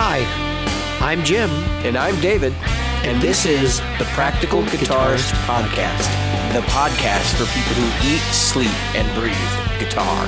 Hi, 0.00 0.20
I'm 1.00 1.24
Jim, 1.24 1.50
And 1.84 1.98
I'm 1.98 2.20
David, 2.20 2.52
and 3.02 3.20
this 3.20 3.44
is 3.44 3.80
the 3.98 4.04
Practical 4.14 4.62
Guitarist 4.62 5.32
Podcast, 5.44 6.06
the 6.52 6.60
podcast 6.68 7.34
for 7.34 7.46
people 7.52 7.74
who 7.74 8.08
eat, 8.08 8.20
sleep, 8.32 8.70
and 8.94 9.12
breathe 9.18 9.34
guitar. 9.80 10.26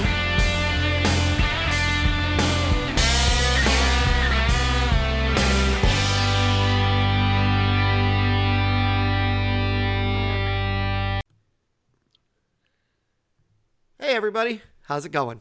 Hey 14.00 14.16
everybody, 14.16 14.62
how's 14.82 15.04
it 15.04 15.12
going? 15.12 15.40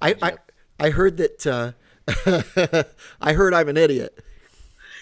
I 0.00 0.14
I, 0.22 0.36
I 0.80 0.88
heard 0.88 1.18
that 1.18 1.46
uh, 1.46 1.72
I 3.20 3.32
heard 3.32 3.54
I'm 3.54 3.68
an 3.68 3.76
idiot. 3.76 4.18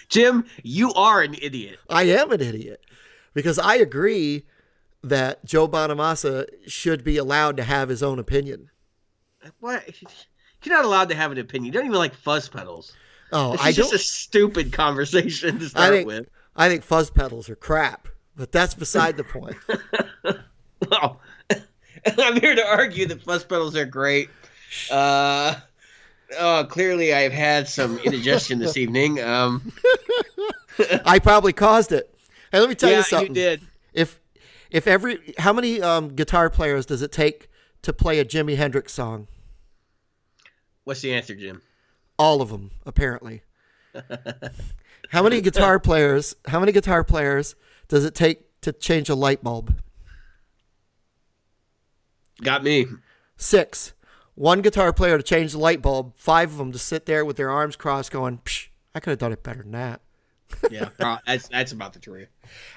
Jim, 0.09 0.45
you 0.63 0.93
are 0.93 1.21
an 1.21 1.35
idiot. 1.41 1.79
I 1.89 2.03
am 2.03 2.31
an 2.31 2.41
idiot 2.41 2.81
because 3.33 3.57
I 3.59 3.75
agree 3.75 4.45
that 5.03 5.43
Joe 5.45 5.67
Bonamassa 5.67 6.45
should 6.67 7.03
be 7.03 7.17
allowed 7.17 7.57
to 7.57 7.63
have 7.63 7.89
his 7.89 8.03
own 8.03 8.19
opinion. 8.19 8.69
What? 9.59 9.83
You're 10.63 10.75
not 10.75 10.85
allowed 10.85 11.09
to 11.09 11.15
have 11.15 11.31
an 11.31 11.37
opinion. 11.39 11.65
You 11.65 11.71
don't 11.73 11.85
even 11.85 11.97
like 11.97 12.15
fuzz 12.15 12.47
pedals. 12.47 12.93
Oh, 13.31 13.53
This 13.53 13.61
I 13.61 13.71
just 13.71 13.91
don't. 13.91 13.99
a 13.99 14.03
stupid 14.03 14.71
conversation 14.71 15.59
to 15.59 15.65
I 15.65 15.67
start 15.67 15.93
think 15.93 16.07
with. 16.07 16.29
I 16.55 16.69
think 16.69 16.83
fuzz 16.83 17.09
pedals 17.09 17.49
are 17.49 17.55
crap, 17.55 18.07
but 18.35 18.51
that's 18.51 18.75
beside 18.75 19.17
the 19.17 19.23
point. 19.23 19.57
Oh. 20.91 21.17
I'm 22.19 22.39
here 22.41 22.55
to 22.55 22.67
argue 22.67 23.05
that 23.07 23.21
fuzz 23.23 23.45
pedals 23.45 23.75
are 23.77 23.85
great. 23.85 24.29
Uh, 24.91 25.55
oh, 26.37 26.65
clearly 26.69 27.13
I've 27.13 27.33
had 27.33 27.67
some 27.67 27.97
indigestion 27.99 28.59
this 28.59 28.77
evening. 28.83 29.21
Um, 29.21 29.71
I 31.05 31.19
probably 31.19 31.53
caused 31.53 31.91
it. 31.91 32.13
Hey, 32.51 32.59
let 32.59 32.69
me 32.69 32.75
tell 32.75 32.91
yeah, 32.91 32.97
you 32.97 33.03
something. 33.03 33.29
You 33.29 33.41
did. 33.41 33.61
If 33.93 34.19
if 34.69 34.87
every 34.87 35.33
how 35.37 35.53
many 35.53 35.81
um, 35.81 36.15
guitar 36.15 36.49
players 36.49 36.85
does 36.85 37.01
it 37.01 37.11
take 37.11 37.49
to 37.83 37.93
play 37.93 38.19
a 38.19 38.25
Jimi 38.25 38.57
Hendrix 38.57 38.93
song? 38.93 39.27
What's 40.83 41.01
the 41.01 41.13
answer, 41.13 41.35
Jim? 41.35 41.61
All 42.19 42.41
of 42.41 42.49
them, 42.49 42.71
apparently. 42.85 43.43
how 45.09 45.23
many 45.23 45.41
guitar 45.41 45.79
players? 45.79 46.35
How 46.47 46.59
many 46.59 46.71
guitar 46.71 47.03
players 47.03 47.55
does 47.87 48.05
it 48.05 48.15
take 48.15 48.61
to 48.61 48.73
change 48.73 49.09
a 49.09 49.15
light 49.15 49.43
bulb? 49.43 49.75
Got 52.41 52.63
me. 52.63 52.87
Six. 53.37 53.93
One 54.35 54.61
guitar 54.61 54.91
player 54.93 55.17
to 55.17 55.23
change 55.23 55.51
the 55.51 55.59
light 55.59 55.81
bulb. 55.81 56.13
Five 56.17 56.51
of 56.51 56.57
them 56.57 56.71
to 56.71 56.79
sit 56.79 57.05
there 57.05 57.23
with 57.23 57.37
their 57.37 57.51
arms 57.51 57.75
crossed, 57.75 58.11
going, 58.11 58.39
Psh, 58.39 58.67
"I 58.95 58.99
could 58.99 59.11
have 59.11 59.19
done 59.19 59.31
it 59.31 59.43
better 59.43 59.61
than 59.61 59.71
that." 59.71 60.01
Yeah, 60.71 60.89
that's 61.25 61.47
that's 61.47 61.71
about 61.71 61.93
the 61.93 61.99
truth. 61.99 62.29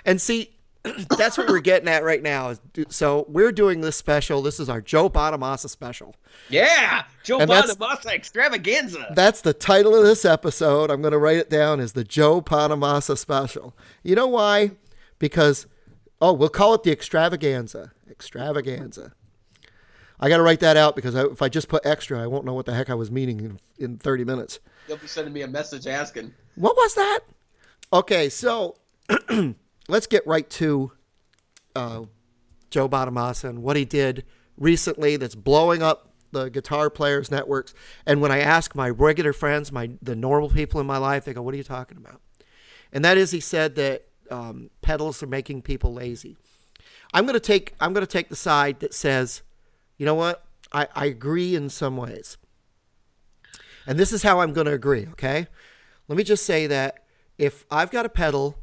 And 0.04 0.20
see, 0.20 0.56
that's 1.16 1.38
what 1.38 1.48
we're 1.48 1.60
getting 1.60 1.88
at 1.88 2.04
right 2.04 2.22
now. 2.22 2.54
So 2.88 3.27
we're 3.28 3.52
doing 3.52 3.80
this 3.80 3.96
special. 3.96 4.42
This 4.42 4.60
is 4.60 4.68
our 4.68 4.80
Joe 4.80 5.08
Bonamassa 5.08 5.68
special. 5.68 6.14
Yeah, 6.48 7.04
Joe 7.22 7.38
And 7.38 7.50
Bonamassa 7.50 8.12
extravaganza. 8.12 9.12
That's 9.14 9.40
the 9.40 9.52
title 9.52 9.94
of 9.94 10.04
this 10.04 10.24
episode. 10.24 10.90
I'm 10.90 11.00
going 11.02 11.12
to 11.12 11.18
write 11.18 11.38
it 11.38 11.50
down 11.50 11.80
as 11.80 11.92
the 11.92 12.04
Joe 12.04 12.40
Bonamassa 12.40 13.16
special. 13.18 13.77
You 14.02 14.14
know 14.14 14.27
why? 14.27 14.72
Because, 15.18 15.66
oh, 16.20 16.32
we'll 16.32 16.48
call 16.48 16.74
it 16.74 16.82
the 16.82 16.92
extravaganza. 16.92 17.92
Extravaganza. 18.10 19.12
I 20.19 20.28
got 20.28 20.39
to 20.39 20.42
write 20.42 20.61
that 20.61 20.77
out 20.77 20.97
because 20.97 21.14
I, 21.14 21.25
if 21.25 21.42
I 21.42 21.48
just 21.48 21.69
put 21.69 21.84
extra, 21.84 22.22
I 22.22 22.27
won't 22.27 22.45
know 22.45 22.55
what 22.55 22.67
the 22.67 22.75
heck 22.75 22.91
I 22.91 22.95
was 22.95 23.11
meaning 23.11 23.41
in, 23.41 23.61
in 23.78 23.98
30 23.98 24.25
minutes. 24.25 24.61
You'll 24.89 24.97
be 24.97 25.06
sending 25.06 25.33
me 25.33 25.42
a 25.42 25.48
message 25.48 25.86
asking. 25.86 26.33
What 26.55 26.77
was 26.77 26.95
that? 26.95 27.20
Okay, 27.92 28.28
so 28.28 28.77
let's 29.89 30.06
get 30.06 30.27
right 30.27 30.48
to 30.51 30.92
uh, 31.74 32.02
Joe 32.70 32.89
Bonamassa 32.89 33.48
and 33.48 33.63
what 33.63 33.77
he 33.77 33.85
did 33.85 34.24
recently 34.57 35.17
that's 35.17 35.35
blowing 35.35 35.83
up 35.83 36.13
the 36.33 36.48
guitar 36.48 36.90
players 36.90 37.30
networks. 37.30 37.74
And 38.05 38.20
when 38.20 38.33
I 38.33 38.40
ask 38.40 38.74
my 38.74 38.90
regular 38.90 39.33
friends, 39.33 39.70
my 39.70 39.90
the 40.02 40.17
normal 40.17 40.51
people 40.51 40.80
in 40.80 40.86
my 40.86 40.98
life, 40.98 41.24
they 41.24 41.33
go, 41.33 41.42
"What 41.42 41.55
are 41.55 41.58
you 41.58 41.63
talking 41.63 41.96
about?" 41.96 42.20
And 42.92 43.05
that 43.05 43.17
is, 43.17 43.30
he 43.30 43.40
said 43.40 43.77
that 43.77 44.07
um, 44.30 44.70
pedals 44.83 45.23
are 45.23 45.27
making 45.27 45.63
people 45.63 45.92
lazy. 45.92 46.36
I'm 47.13 47.24
going 47.24 47.35
to 47.35 47.40
take 47.40 47.74
I'm 47.80 47.92
going 47.92 48.05
to 48.07 48.11
take 48.11 48.29
the 48.29 48.36
side 48.36 48.80
that 48.80 48.95
says, 48.95 49.42
you 49.96 50.07
know 50.07 50.14
what? 50.14 50.45
I, 50.73 50.89
I 50.95 51.07
agree 51.07 51.55
in 51.55 51.68
some 51.68 51.96
ways. 51.96 52.36
And 53.86 53.98
this 53.98 54.12
is 54.12 54.23
how 54.23 54.40
I'm 54.40 54.52
going 54.52 54.67
to 54.67 54.73
agree, 54.73 55.07
okay? 55.12 55.46
Let 56.08 56.17
me 56.18 56.24
just 56.24 56.45
say 56.45 56.67
that 56.67 57.05
if 57.39 57.64
I've 57.70 57.90
got 57.90 58.07
a 58.07 58.08
pedal 58.08 58.58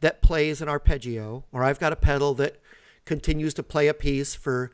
that 0.00 0.22
plays 0.22 0.60
an 0.60 0.68
arpeggio, 0.68 1.44
or 1.52 1.64
I've 1.64 1.78
got 1.78 1.92
a 1.92 1.96
pedal 1.96 2.34
that 2.34 2.60
continues 3.04 3.54
to 3.54 3.62
play 3.62 3.88
a 3.88 3.94
piece 3.94 4.34
for, 4.34 4.70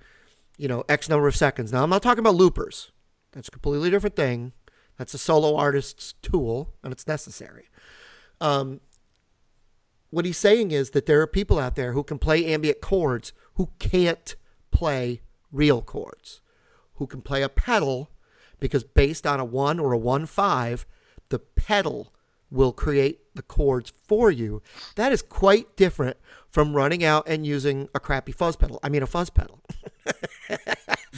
you 0.59 0.67
know, 0.67 0.85
X 0.89 1.09
number 1.09 1.29
of 1.29 1.37
seconds. 1.37 1.73
Now, 1.73 1.83
I'm 1.83 1.91
not 1.91 2.03
talking 2.03 2.21
about 2.21 2.35
loopers. 2.35 2.91
That's 3.33 3.49
a 3.49 3.53
completely 3.53 3.91
different 3.91 4.17
thing. 4.17 4.53
That's 4.99 5.15
a 5.15 5.19
solo 5.19 5.57
artist's 5.57 6.15
tool, 6.23 6.75
and 6.83 6.93
it's 6.93 7.07
necessary. 7.07 7.69
Um, 8.41 8.81
what 10.11 10.25
he's 10.25 10.39
saying 10.39 10.73
is 10.73 10.91
that 10.91 11.07
there 11.07 11.21
are 11.21 11.27
people 11.27 11.59
out 11.59 11.77
there 11.77 11.93
who 11.93 12.03
can 12.03 12.19
play 12.19 12.45
ambient 12.45 12.81
chords 12.81 13.33
who 13.55 13.71
can't 13.79 14.35
play 14.71 15.23
real 15.53 15.83
chords, 15.83 16.41
who 16.95 17.07
can 17.07 17.23
play 17.23 17.43
a 17.43 17.49
pedal 17.49 18.11
because 18.59 18.85
based 18.85 19.27
on 19.27 19.41
a 19.41 19.45
one 19.45 19.79
or 19.79 19.93
a 19.93 19.99
one 19.99 20.27
five, 20.27 20.87
the 21.29 21.39
pedal 21.39 22.13
will 22.51 22.73
create 22.73 23.21
the 23.35 23.43
chords 23.43 23.93
for 24.07 24.31
you. 24.31 24.63
That 24.97 25.13
is 25.13 25.23
quite 25.23 25.77
different 25.77 26.17
from 26.51 26.75
running 26.75 27.03
out 27.03 27.27
and 27.27 27.47
using 27.47 27.89
a 27.95 28.01
crappy 28.01 28.33
fuzz 28.33 28.57
pedal. 28.57 28.79
I 28.83 28.89
mean, 28.89 29.03
a 29.03 29.07
fuzz 29.07 29.31
pedal. 29.31 29.61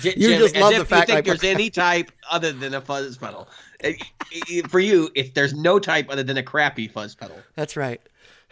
You 0.02 0.12
Jim, 0.12 0.40
just 0.40 0.56
love 0.56 0.74
the 0.74 0.84
fact 0.84 1.08
you 1.08 1.14
think 1.14 1.26
there's 1.26 1.44
any 1.44 1.70
type 1.70 2.10
other 2.30 2.52
than 2.52 2.74
a 2.74 2.80
fuzz 2.80 3.16
pedal. 3.16 3.48
Uh, 3.82 3.92
For 4.68 4.80
you, 4.80 5.08
if 5.14 5.34
there's 5.34 5.54
no 5.54 5.78
type 5.78 6.08
other 6.10 6.24
than 6.24 6.36
a 6.36 6.42
crappy 6.42 6.88
fuzz 6.88 7.14
pedal, 7.14 7.36
That's 7.54 7.76
right. 7.76 8.00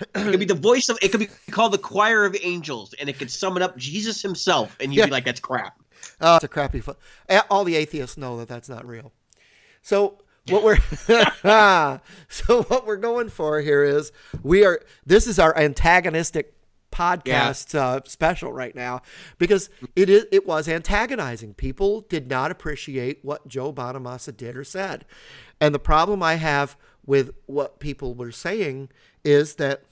It 0.03 0.13
could 0.31 0.39
be 0.39 0.45
the 0.45 0.55
voice 0.55 0.89
of. 0.89 0.99
It 1.03 1.09
could 1.11 1.21
be 1.21 1.29
called 1.51 1.73
the 1.73 1.79
choir 1.79 2.25
of 2.25 2.37
angels, 2.43 2.95
and 2.95 3.09
it 3.09 3.19
could 3.19 3.31
summon 3.31 3.63
up 3.63 3.77
Jesus 3.77 4.21
himself, 4.23 4.77
and 4.81 4.93
you'd 4.93 5.01
Yeah. 5.01 5.07
be 5.07 5.13
like, 5.13 5.25
"That's 5.25 5.41
crap." 5.41 5.79
Uh, 6.21 6.35
it's 6.37 6.45
a 6.45 6.49
crappy. 6.49 6.83
A- 7.29 7.45
All 7.51 7.65
the 7.65 7.77
atheists 7.77 8.17
know 8.17 8.39
that 8.39 8.49
that's 8.49 8.69
not 8.69 8.87
real. 8.87 9.13
So 9.83 10.19
what 10.49 10.63
we're 10.65 10.79
so 12.29 12.63
what 12.63 12.87
we're 12.87 12.97
going 12.97 13.29
for 13.29 13.61
here 13.61 13.83
is 13.85 14.13
we 14.43 14.65
are. 14.65 14.81
This 15.07 15.27
is 15.27 15.39
our 15.39 15.57
antagonistic 15.57 16.55
podcast 16.91 17.75
uh, 17.75 18.01
special 18.05 18.53
right 18.53 18.75
now 18.75 19.01
because 19.39 19.71
it 19.97 20.11
is 20.11 20.27
it 20.31 20.47
was 20.47 20.69
antagonizing. 20.69 21.55
People 21.55 22.03
did 22.03 22.29
not 22.29 22.51
appreciate 22.51 23.21
what 23.23 23.47
Joe 23.49 23.73
Bonamassa 23.73 24.37
did 24.37 24.57
or 24.57 24.65
said, 24.65 25.05
and 25.61 25.75
the 25.75 25.79
problem 25.79 26.23
I 26.23 26.35
have 26.35 26.77
with 27.05 27.31
what 27.47 27.81
people 27.81 28.15
were 28.15 28.31
saying 28.31 28.89
is 29.25 29.57
that, 29.57 29.83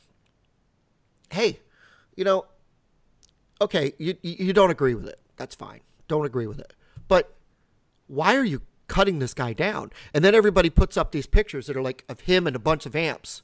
hey, 1.31 1.61
you 2.17 2.25
know, 2.25 2.47
okay, 3.61 3.93
you 3.99 4.17
you 4.23 4.53
don't 4.53 4.71
agree 4.71 4.95
with 4.95 5.07
it. 5.07 5.19
That's 5.37 5.55
fine. 5.55 5.81
Don't 6.09 6.27
agree 6.27 6.47
with 6.47 6.59
it. 6.59 6.75
But 7.09 7.35
why 8.07 8.37
are 8.37 8.45
you 8.45 8.63
cutting 8.89 9.19
this 9.21 9.35
guy 9.35 9.53
down? 9.53 9.91
And 10.13 10.25
then 10.25 10.35
everybody 10.35 10.71
puts 10.71 10.97
up 10.97 11.13
these 11.13 11.27
pictures 11.27 11.67
that 11.67 11.77
are 11.77 11.83
like 11.83 12.05
of 12.09 12.21
him 12.21 12.47
and 12.47 12.57
a 12.57 12.61
bunch 12.61 12.87
of 12.87 12.97
amps. 12.97 13.43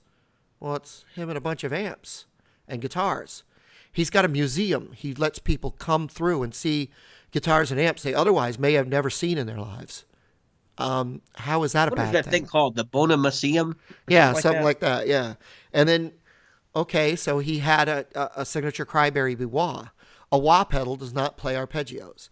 Well, 0.60 0.76
it's 0.76 1.04
him 1.14 1.28
and 1.28 1.38
a 1.38 1.40
bunch 1.40 1.64
of 1.64 1.72
amps 1.72 2.26
and 2.66 2.80
guitars. 2.82 3.44
He's 3.92 4.10
got 4.10 4.24
a 4.24 4.28
museum. 4.28 4.92
He 4.94 5.14
lets 5.14 5.38
people 5.38 5.70
come 5.70 6.08
through 6.08 6.42
and 6.42 6.54
see 6.54 6.90
guitars 7.30 7.70
and 7.70 7.80
amps 7.80 8.02
they 8.02 8.14
otherwise 8.14 8.58
may 8.58 8.72
have 8.74 8.88
never 8.88 9.10
seen 9.10 9.38
in 9.38 9.46
their 9.46 9.58
lives. 9.58 10.04
Um, 10.78 11.22
how 11.34 11.62
is 11.62 11.72
that 11.72 11.88
a 11.88 11.90
What 11.90 11.96
bad 11.96 12.06
is 12.06 12.12
that 12.12 12.24
thing? 12.24 12.42
thing 12.42 12.46
called? 12.46 12.76
The 12.76 12.84
Bonamaseum? 12.84 13.76
Yeah, 14.08 14.32
like 14.32 14.42
something 14.42 14.60
that? 14.60 14.64
like 14.64 14.80
that. 14.80 15.06
Yeah, 15.06 15.34
and 15.72 15.88
then 15.88 16.12
okay, 16.76 17.16
so 17.16 17.38
he 17.38 17.58
had 17.58 17.88
a, 17.88 18.06
a, 18.14 18.30
a 18.42 18.44
signature 18.44 18.84
Cry 18.84 19.10
Baby 19.10 19.44
wah. 19.44 19.88
A 20.30 20.38
wah 20.38 20.64
pedal 20.64 20.96
does 20.96 21.14
not 21.14 21.36
play 21.36 21.54
arpeggios. 21.54 22.28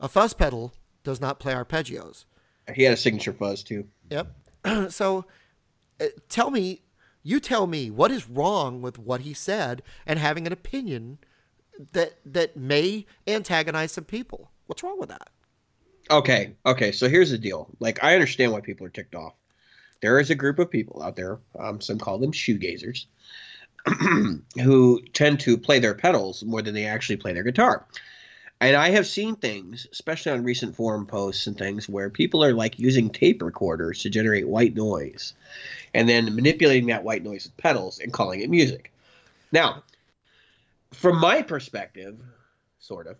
A 0.00 0.08
fuzz 0.08 0.32
pedal 0.32 0.72
does 1.02 1.20
not 1.20 1.40
play 1.40 1.52
arpeggios. 1.52 2.24
He 2.74 2.84
had 2.84 2.92
a 2.92 2.96
signature 2.96 3.32
fuzz 3.32 3.62
too. 3.62 3.86
Yep. 4.10 4.32
so 4.90 5.24
uh, 6.00 6.06
tell 6.28 6.50
me, 6.50 6.82
you 7.22 7.40
tell 7.40 7.66
me 7.66 7.90
what 7.90 8.10
is 8.10 8.28
wrong 8.28 8.80
with 8.80 8.98
what 8.98 9.22
he 9.22 9.34
said 9.34 9.82
and 10.06 10.18
having 10.18 10.46
an 10.46 10.52
opinion 10.52 11.18
that 11.92 12.18
that 12.24 12.56
may 12.56 13.06
antagonize 13.26 13.92
some 13.92 14.04
people. 14.04 14.50
What's 14.66 14.82
wrong 14.82 14.98
with 14.98 15.08
that? 15.08 15.30
Okay, 16.10 16.54
okay. 16.64 16.92
So 16.92 17.08
here's 17.08 17.30
the 17.30 17.38
deal. 17.38 17.68
Like, 17.80 18.02
I 18.02 18.14
understand 18.14 18.52
why 18.52 18.60
people 18.60 18.86
are 18.86 18.90
ticked 18.90 19.14
off. 19.14 19.34
There 20.00 20.20
is 20.20 20.30
a 20.30 20.34
group 20.34 20.58
of 20.58 20.70
people 20.70 21.02
out 21.02 21.16
there, 21.16 21.40
um, 21.58 21.80
some 21.80 21.98
call 21.98 22.18
them 22.18 22.32
shoegazers, 22.32 23.06
who 24.62 25.02
tend 25.12 25.40
to 25.40 25.56
play 25.56 25.78
their 25.78 25.94
pedals 25.94 26.42
more 26.44 26.62
than 26.62 26.74
they 26.74 26.86
actually 26.86 27.16
play 27.16 27.32
their 27.32 27.42
guitar. 27.42 27.86
And 28.60 28.74
I 28.74 28.90
have 28.90 29.06
seen 29.06 29.36
things, 29.36 29.86
especially 29.92 30.32
on 30.32 30.42
recent 30.42 30.74
forum 30.74 31.06
posts 31.06 31.46
and 31.46 31.56
things, 31.56 31.88
where 31.88 32.10
people 32.10 32.42
are 32.44 32.52
like 32.52 32.78
using 32.78 33.08
tape 33.08 33.40
recorders 33.40 34.02
to 34.02 34.10
generate 34.10 34.48
white 34.48 34.74
noise 34.74 35.34
and 35.94 36.08
then 36.08 36.34
manipulating 36.34 36.86
that 36.86 37.04
white 37.04 37.22
noise 37.22 37.44
with 37.44 37.56
pedals 37.56 38.00
and 38.00 38.12
calling 38.12 38.40
it 38.40 38.50
music. 38.50 38.92
Now, 39.52 39.84
from 40.92 41.20
my 41.20 41.42
perspective, 41.42 42.18
sort 42.80 43.06
of, 43.06 43.16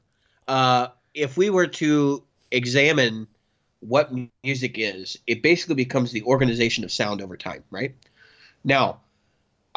uh, 0.48 0.88
if 1.14 1.36
we 1.36 1.50
were 1.50 1.68
to 1.68 2.24
examine 2.50 3.28
what 3.80 4.10
music 4.42 4.74
is, 4.76 5.18
it 5.26 5.42
basically 5.42 5.76
becomes 5.76 6.10
the 6.10 6.22
organization 6.22 6.82
of 6.82 6.90
sound 6.90 7.22
over 7.22 7.36
time, 7.36 7.62
right? 7.70 7.94
Now, 8.64 9.00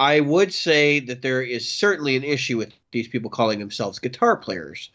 I 0.01 0.19
would 0.19 0.53
say 0.53 0.99
that 1.01 1.21
there 1.21 1.43
is 1.43 1.69
certainly 1.69 2.15
an 2.15 2.23
issue 2.23 2.57
with 2.57 2.73
these 2.91 3.07
people 3.07 3.29
calling 3.29 3.59
themselves 3.59 3.99
guitar 3.99 4.35
players 4.35 4.89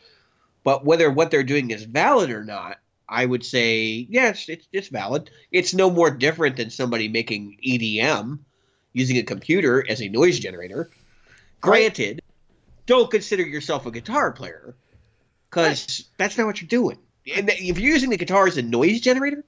but 0.67 0.85
whether 0.85 1.09
what 1.13 1.31
they're 1.31 1.45
doing 1.45 1.71
is 1.71 1.85
valid 1.85 2.29
or 2.29 2.43
not, 2.43 2.79
I 3.09 3.25
would 3.25 3.47
say 3.47 4.05
yes, 4.11 4.49
it's 4.49 4.67
it's 4.73 4.89
valid. 4.89 5.31
It's 5.53 5.73
no 5.73 5.91
more 5.91 6.11
different 6.11 6.57
than 6.57 6.71
somebody 6.71 7.07
making 7.07 7.59
EDM 7.65 8.41
using 8.93 9.17
a 9.17 9.23
computer 9.23 9.89
as 9.89 10.03
a 10.03 10.09
noise 10.09 10.41
generator. 10.41 10.91
Granted, 11.61 12.21
don't 12.87 13.09
consider 13.09 13.45
yourself 13.45 13.87
a 13.87 13.93
guitar 13.93 14.33
player 14.33 14.75
because 15.49 16.09
that's 16.17 16.37
not 16.37 16.49
what 16.49 16.61
you're 16.61 16.67
doing. 16.67 16.99
And 17.33 17.49
if 17.49 17.79
you're 17.79 17.93
using 17.93 18.11
the 18.11 18.17
guitar 18.17 18.49
as 18.49 18.57
a 18.57 18.63
noise 18.63 19.01
generator, 19.01 19.45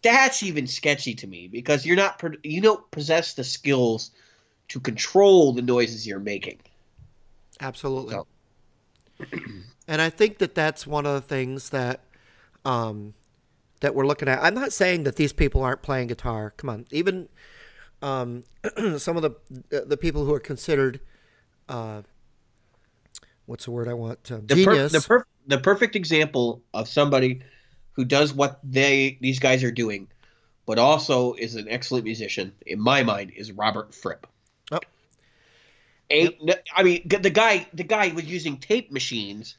that's 0.00 0.42
even 0.42 0.66
sketchy 0.66 1.16
to 1.16 1.26
me 1.26 1.48
because 1.48 1.84
you're 1.84 1.96
not 1.96 2.24
you 2.42 2.62
don't 2.62 2.90
possess 2.90 3.34
the 3.34 3.44
skills 3.44 4.10
to 4.68 4.80
control 4.80 5.52
the 5.52 5.62
noises 5.62 6.06
you're 6.06 6.18
making. 6.18 6.58
Absolutely. 7.60 8.14
So. 8.14 8.26
And 9.88 10.02
I 10.02 10.10
think 10.10 10.36
that 10.38 10.54
that's 10.54 10.86
one 10.86 11.06
of 11.06 11.14
the 11.14 11.22
things 11.22 11.70
that 11.70 12.04
um, 12.66 13.14
that 13.80 13.94
we're 13.94 14.06
looking 14.06 14.28
at. 14.28 14.38
I'm 14.42 14.54
not 14.54 14.70
saying 14.70 15.04
that 15.04 15.16
these 15.16 15.32
people 15.32 15.62
aren't 15.62 15.80
playing 15.80 16.08
guitar. 16.08 16.52
Come 16.58 16.68
on, 16.68 16.86
even 16.90 17.26
um, 18.02 18.44
some 18.98 19.16
of 19.16 19.22
the 19.22 19.84
the 19.86 19.96
people 19.96 20.26
who 20.26 20.34
are 20.34 20.40
considered 20.40 21.00
uh, 21.70 22.02
what's 23.46 23.64
the 23.64 23.70
word 23.70 23.88
I 23.88 23.94
want 23.94 24.30
uh, 24.30 24.40
the 24.44 24.56
genius. 24.56 24.92
Per, 24.92 24.98
the, 24.98 25.06
per, 25.06 25.26
the 25.46 25.58
perfect 25.58 25.96
example 25.96 26.62
of 26.74 26.86
somebody 26.86 27.40
who 27.92 28.04
does 28.04 28.34
what 28.34 28.60
they 28.62 29.16
these 29.22 29.38
guys 29.38 29.64
are 29.64 29.72
doing, 29.72 30.08
but 30.66 30.78
also 30.78 31.32
is 31.32 31.54
an 31.54 31.66
excellent 31.68 32.04
musician 32.04 32.52
in 32.66 32.78
my 32.78 33.02
mind 33.02 33.32
is 33.34 33.52
Robert 33.52 33.94
Fripp. 33.94 34.26
Eight, 36.10 36.38
yep. 36.40 36.64
I 36.74 36.82
mean, 36.82 37.06
the 37.06 37.30
guy 37.30 37.66
the 37.74 37.84
guy 37.84 38.08
was 38.08 38.24
using 38.24 38.56
tape 38.56 38.90
machines 38.90 39.56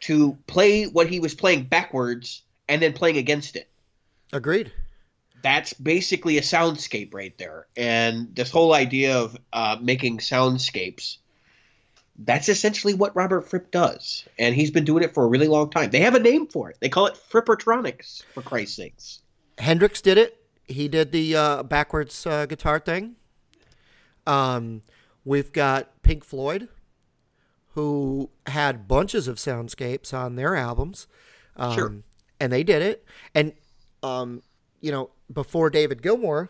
to 0.00 0.36
play 0.46 0.84
what 0.84 1.08
he 1.08 1.18
was 1.20 1.34
playing 1.34 1.64
backwards 1.64 2.42
and 2.68 2.82
then 2.82 2.92
playing 2.92 3.16
against 3.16 3.56
it. 3.56 3.68
Agreed. 4.32 4.70
That's 5.42 5.72
basically 5.72 6.36
a 6.36 6.42
soundscape 6.42 7.14
right 7.14 7.36
there. 7.38 7.66
And 7.76 8.34
this 8.34 8.50
whole 8.50 8.74
idea 8.74 9.18
of 9.18 9.36
uh, 9.52 9.76
making 9.80 10.18
soundscapes, 10.18 11.18
that's 12.18 12.48
essentially 12.48 12.92
what 12.92 13.14
Robert 13.16 13.48
Fripp 13.48 13.70
does. 13.70 14.26
And 14.38 14.54
he's 14.54 14.70
been 14.70 14.84
doing 14.84 15.04
it 15.04 15.14
for 15.14 15.24
a 15.24 15.28
really 15.28 15.46
long 15.46 15.70
time. 15.70 15.90
They 15.90 16.00
have 16.00 16.14
a 16.14 16.20
name 16.20 16.48
for 16.48 16.70
it. 16.70 16.76
They 16.80 16.88
call 16.88 17.06
it 17.06 17.18
Frippertronics, 17.30 18.24
for 18.34 18.42
Christ's 18.42 18.76
sakes. 18.76 19.20
Hendrix 19.58 20.02
did 20.02 20.18
it. 20.18 20.36
He 20.66 20.88
did 20.88 21.12
the 21.12 21.36
uh, 21.36 21.62
backwards 21.62 22.26
uh, 22.26 22.46
guitar 22.46 22.78
thing. 22.78 23.16
Um, 24.26 24.82
we've 25.28 25.52
got 25.52 26.00
Pink 26.00 26.24
Floyd 26.24 26.68
who 27.74 28.30
had 28.46 28.88
bunches 28.88 29.28
of 29.28 29.36
soundscapes 29.36 30.14
on 30.14 30.36
their 30.36 30.56
albums. 30.56 31.06
Um, 31.54 31.74
sure. 31.74 31.94
And 32.40 32.50
they 32.50 32.64
did 32.64 32.80
it. 32.80 33.04
And, 33.34 33.52
um, 34.02 34.42
you 34.80 34.90
know, 34.90 35.10
before 35.30 35.68
David 35.68 36.00
Gilmour, 36.00 36.48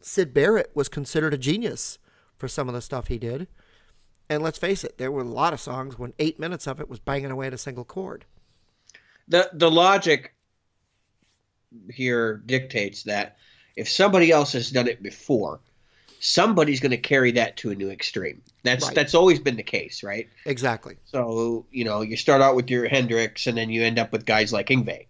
Syd 0.00 0.32
Barrett 0.32 0.70
was 0.74 0.88
considered 0.88 1.34
a 1.34 1.38
genius 1.38 1.98
for 2.36 2.46
some 2.46 2.68
of 2.68 2.74
the 2.74 2.80
stuff 2.80 3.08
he 3.08 3.18
did. 3.18 3.48
And 4.28 4.44
let's 4.44 4.58
face 4.58 4.84
it, 4.84 4.96
there 4.96 5.10
were 5.10 5.22
a 5.22 5.24
lot 5.24 5.52
of 5.52 5.60
songs 5.60 5.98
when 5.98 6.12
eight 6.20 6.38
minutes 6.38 6.68
of 6.68 6.80
it 6.80 6.88
was 6.88 7.00
banging 7.00 7.32
away 7.32 7.48
at 7.48 7.52
a 7.52 7.58
single 7.58 7.84
chord. 7.84 8.26
The 9.26 9.50
the 9.52 9.70
logic 9.70 10.34
here 11.92 12.36
dictates 12.46 13.02
that 13.04 13.38
if 13.74 13.88
somebody 13.88 14.30
else 14.30 14.52
has 14.52 14.70
done 14.70 14.86
it 14.86 15.02
before, 15.02 15.60
somebody's 16.20 16.80
going 16.80 16.90
to 16.90 16.98
carry 16.98 17.32
that 17.32 17.56
to 17.56 17.70
a 17.70 17.74
new 17.74 17.90
extreme. 17.90 18.42
That's 18.62 18.86
right. 18.86 18.94
that's 18.94 19.14
always 19.14 19.40
been 19.40 19.56
the 19.56 19.62
case, 19.62 20.02
right? 20.02 20.28
Exactly. 20.44 20.96
So 21.06 21.66
you 21.72 21.84
know, 21.84 22.02
you 22.02 22.16
start 22.16 22.42
out 22.42 22.54
with 22.54 22.70
your 22.70 22.86
Hendrix, 22.86 23.46
and 23.46 23.56
then 23.56 23.70
you 23.70 23.82
end 23.82 23.98
up 23.98 24.12
with 24.12 24.24
guys 24.24 24.52
like 24.52 24.68
Yngwie. 24.68 25.06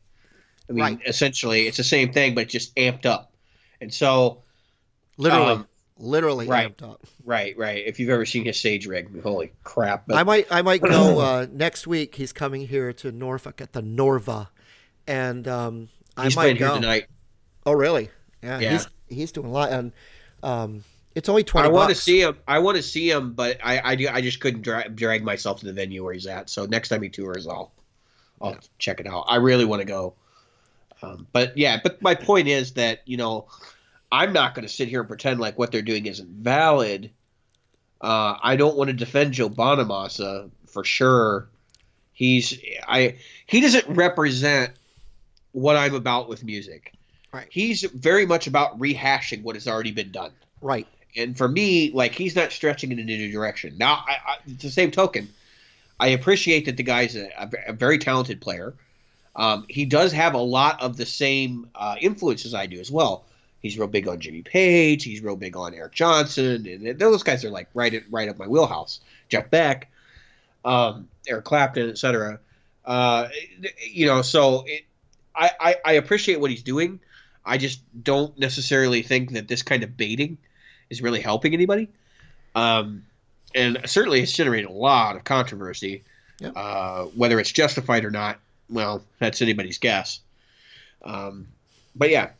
I 0.68 0.72
mean, 0.72 0.84
right. 0.84 1.00
essentially, 1.04 1.66
it's 1.66 1.76
the 1.76 1.84
same 1.84 2.12
thing, 2.12 2.36
but 2.36 2.48
just 2.48 2.74
amped 2.76 3.04
up. 3.04 3.32
And 3.80 3.92
so, 3.92 4.42
literally, 5.16 5.52
um, 5.52 5.66
literally 5.98 6.46
right, 6.46 6.76
amped 6.76 6.88
up. 6.88 7.04
Right, 7.24 7.58
right. 7.58 7.82
If 7.84 7.98
you've 7.98 8.10
ever 8.10 8.24
seen 8.24 8.44
his 8.44 8.56
stage 8.56 8.86
rig, 8.86 9.20
holy 9.22 9.52
crap! 9.64 10.06
But... 10.06 10.16
I 10.16 10.22
might, 10.22 10.46
I 10.48 10.62
might 10.62 10.80
go 10.80 11.18
uh, 11.20 11.46
next 11.50 11.88
week. 11.88 12.14
He's 12.14 12.32
coming 12.32 12.68
here 12.68 12.92
to 12.94 13.10
Norfolk 13.10 13.60
at 13.60 13.72
the 13.72 13.82
Norva, 13.82 14.46
and 15.08 15.48
um, 15.48 15.88
I 16.16 16.24
he's 16.24 16.36
might 16.36 16.56
go. 16.56 16.66
here 16.66 16.74
tonight. 16.76 17.06
Oh, 17.66 17.72
really? 17.72 18.10
Yeah, 18.40 18.60
yeah. 18.60 18.70
He's, 18.70 18.88
he's 19.08 19.32
doing 19.32 19.48
a 19.48 19.50
lot, 19.50 19.72
and 19.72 19.92
um, 20.44 20.84
it's 21.14 21.28
only 21.28 21.42
twenty. 21.42 21.68
I 21.68 21.70
want 21.70 21.90
to 21.90 21.94
see 21.94 22.20
him. 22.20 22.38
I 22.46 22.60
want 22.60 22.76
to 22.76 22.82
see 22.82 23.10
him, 23.10 23.32
but 23.32 23.58
I 23.64 23.80
I, 23.80 23.94
do, 23.96 24.08
I 24.08 24.20
just 24.20 24.40
couldn't 24.40 24.62
dra- 24.62 24.88
drag 24.88 25.24
myself 25.24 25.60
to 25.60 25.66
the 25.66 25.72
venue 25.72 26.04
where 26.04 26.14
he's 26.14 26.26
at. 26.26 26.48
So 26.48 26.66
next 26.66 26.88
time 26.88 27.02
he 27.02 27.08
tours, 27.08 27.46
I'll 27.46 27.72
I'll 28.40 28.52
yeah. 28.52 28.60
check 28.78 29.00
it 29.00 29.06
out. 29.06 29.24
I 29.28 29.36
really 29.36 29.64
want 29.64 29.80
to 29.80 29.86
go. 29.86 30.14
Um, 31.02 31.26
but 31.32 31.56
yeah, 31.56 31.80
but 31.82 32.00
my 32.00 32.14
point 32.14 32.46
is 32.46 32.72
that 32.74 33.00
you 33.06 33.16
know 33.16 33.48
I'm 34.12 34.32
not 34.32 34.54
going 34.54 34.66
to 34.66 34.72
sit 34.72 34.88
here 34.88 35.00
and 35.00 35.08
pretend 35.08 35.40
like 35.40 35.58
what 35.58 35.72
they're 35.72 35.82
doing 35.82 36.06
isn't 36.06 36.28
valid. 36.28 37.10
Uh, 38.00 38.36
I 38.40 38.56
don't 38.56 38.76
want 38.76 38.88
to 38.88 38.94
defend 38.94 39.32
Joe 39.32 39.50
Bonamassa 39.50 40.50
for 40.68 40.84
sure. 40.84 41.48
He's 42.12 42.56
I 42.86 43.16
he 43.46 43.60
doesn't 43.60 43.88
represent 43.88 44.74
what 45.50 45.74
I'm 45.74 45.94
about 45.94 46.28
with 46.28 46.44
music. 46.44 46.92
Right. 47.32 47.48
He's 47.50 47.82
very 47.82 48.26
much 48.26 48.46
about 48.46 48.78
rehashing 48.78 49.42
what 49.42 49.56
has 49.56 49.66
already 49.66 49.90
been 49.90 50.12
done. 50.12 50.32
Right 50.60 50.86
and 51.16 51.36
for 51.36 51.48
me, 51.48 51.90
like 51.92 52.14
he's 52.14 52.36
not 52.36 52.52
stretching 52.52 52.92
in 52.92 52.98
a 52.98 53.04
new 53.04 53.32
direction. 53.32 53.76
Now, 53.78 54.04
I, 54.06 54.12
I, 54.12 54.36
the 54.46 54.70
same 54.70 54.90
token, 54.90 55.28
I 55.98 56.08
appreciate 56.08 56.66
that 56.66 56.76
the 56.76 56.82
guy's 56.82 57.16
a, 57.16 57.28
a 57.66 57.72
very 57.72 57.98
talented 57.98 58.40
player. 58.40 58.74
Um, 59.36 59.66
he 59.68 59.84
does 59.84 60.12
have 60.12 60.34
a 60.34 60.38
lot 60.38 60.82
of 60.82 60.96
the 60.96 61.06
same 61.06 61.70
uh, 61.74 61.96
influences 62.00 62.54
I 62.54 62.66
do 62.66 62.80
as 62.80 62.90
well. 62.90 63.24
He's 63.60 63.78
real 63.78 63.88
big 63.88 64.08
on 64.08 64.20
Jimmy 64.20 64.42
Page. 64.42 65.04
He's 65.04 65.20
real 65.20 65.36
big 65.36 65.56
on 65.56 65.74
Eric 65.74 65.92
Johnson, 65.92 66.66
and 66.66 66.98
those 66.98 67.22
guys 67.22 67.44
are 67.44 67.50
like 67.50 67.68
right 67.74 68.02
right 68.10 68.28
up 68.28 68.38
my 68.38 68.46
wheelhouse. 68.46 69.00
Jeff 69.28 69.50
Beck, 69.50 69.90
um, 70.64 71.08
Eric 71.28 71.44
Clapton, 71.44 71.90
etc. 71.90 72.40
Uh, 72.84 73.28
you 73.86 74.06
know, 74.06 74.22
so 74.22 74.64
it, 74.66 74.84
I, 75.34 75.50
I 75.60 75.76
I 75.84 75.92
appreciate 75.92 76.40
what 76.40 76.50
he's 76.50 76.62
doing. 76.62 77.00
I 77.44 77.58
just 77.58 77.80
don't 78.02 78.36
necessarily 78.38 79.02
think 79.02 79.32
that 79.32 79.46
this 79.46 79.62
kind 79.62 79.82
of 79.82 79.96
baiting 79.96 80.38
is 80.90 81.00
really 81.02 81.20
helping 81.20 81.54
anybody. 81.54 81.88
Um, 82.54 83.04
and 83.54 83.78
certainly 83.86 84.20
it's 84.20 84.32
generated 84.32 84.68
a 84.68 84.72
lot 84.72 85.16
of 85.16 85.24
controversy. 85.24 86.04
Yep. 86.40 86.52
Uh, 86.56 87.04
whether 87.06 87.38
it's 87.38 87.52
justified 87.52 88.04
or 88.04 88.10
not, 88.10 88.38
well, 88.68 89.02
that's 89.18 89.42
anybody's 89.42 89.78
guess. 89.78 90.20
Um, 91.04 91.48
but 91.94 92.10
yeah, 92.10 92.30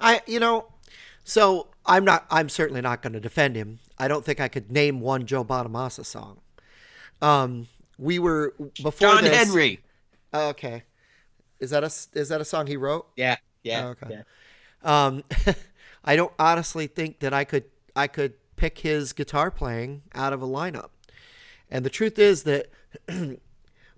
I 0.00 0.20
you 0.26 0.40
know, 0.40 0.66
so 1.24 1.68
I'm 1.84 2.04
not. 2.04 2.26
I'm 2.30 2.48
certainly 2.48 2.80
not 2.80 3.02
going 3.02 3.12
to 3.12 3.20
defend 3.20 3.56
him. 3.56 3.78
I 3.98 4.08
don't 4.08 4.24
think 4.24 4.40
I 4.40 4.48
could 4.48 4.70
name 4.70 5.00
one 5.00 5.26
Joe 5.26 5.44
Bonamassa 5.44 6.04
song. 6.04 6.38
Um, 7.22 7.68
we 7.98 8.18
were 8.18 8.54
before 8.82 8.92
John 8.92 9.24
this, 9.24 9.36
Henry. 9.36 9.80
Okay, 10.34 10.82
is 11.60 11.70
that 11.70 11.84
a 11.84 12.18
is 12.18 12.28
that 12.28 12.40
a 12.40 12.44
song 12.44 12.66
he 12.66 12.76
wrote? 12.76 13.06
Yeah, 13.16 13.36
yeah. 13.62 13.86
Oh, 13.86 13.88
okay. 13.90 14.06
Yeah. 14.84 15.06
Um, 15.06 15.24
I 16.06 16.16
don't 16.16 16.32
honestly 16.38 16.86
think 16.86 17.18
that 17.20 17.34
I 17.34 17.44
could 17.44 17.64
I 17.94 18.06
could 18.06 18.34
pick 18.56 18.78
his 18.78 19.12
guitar 19.12 19.50
playing 19.50 20.02
out 20.14 20.32
of 20.32 20.42
a 20.42 20.46
lineup. 20.46 20.90
And 21.70 21.84
the 21.84 21.90
truth 21.90 22.18
is 22.18 22.44
that 22.44 22.70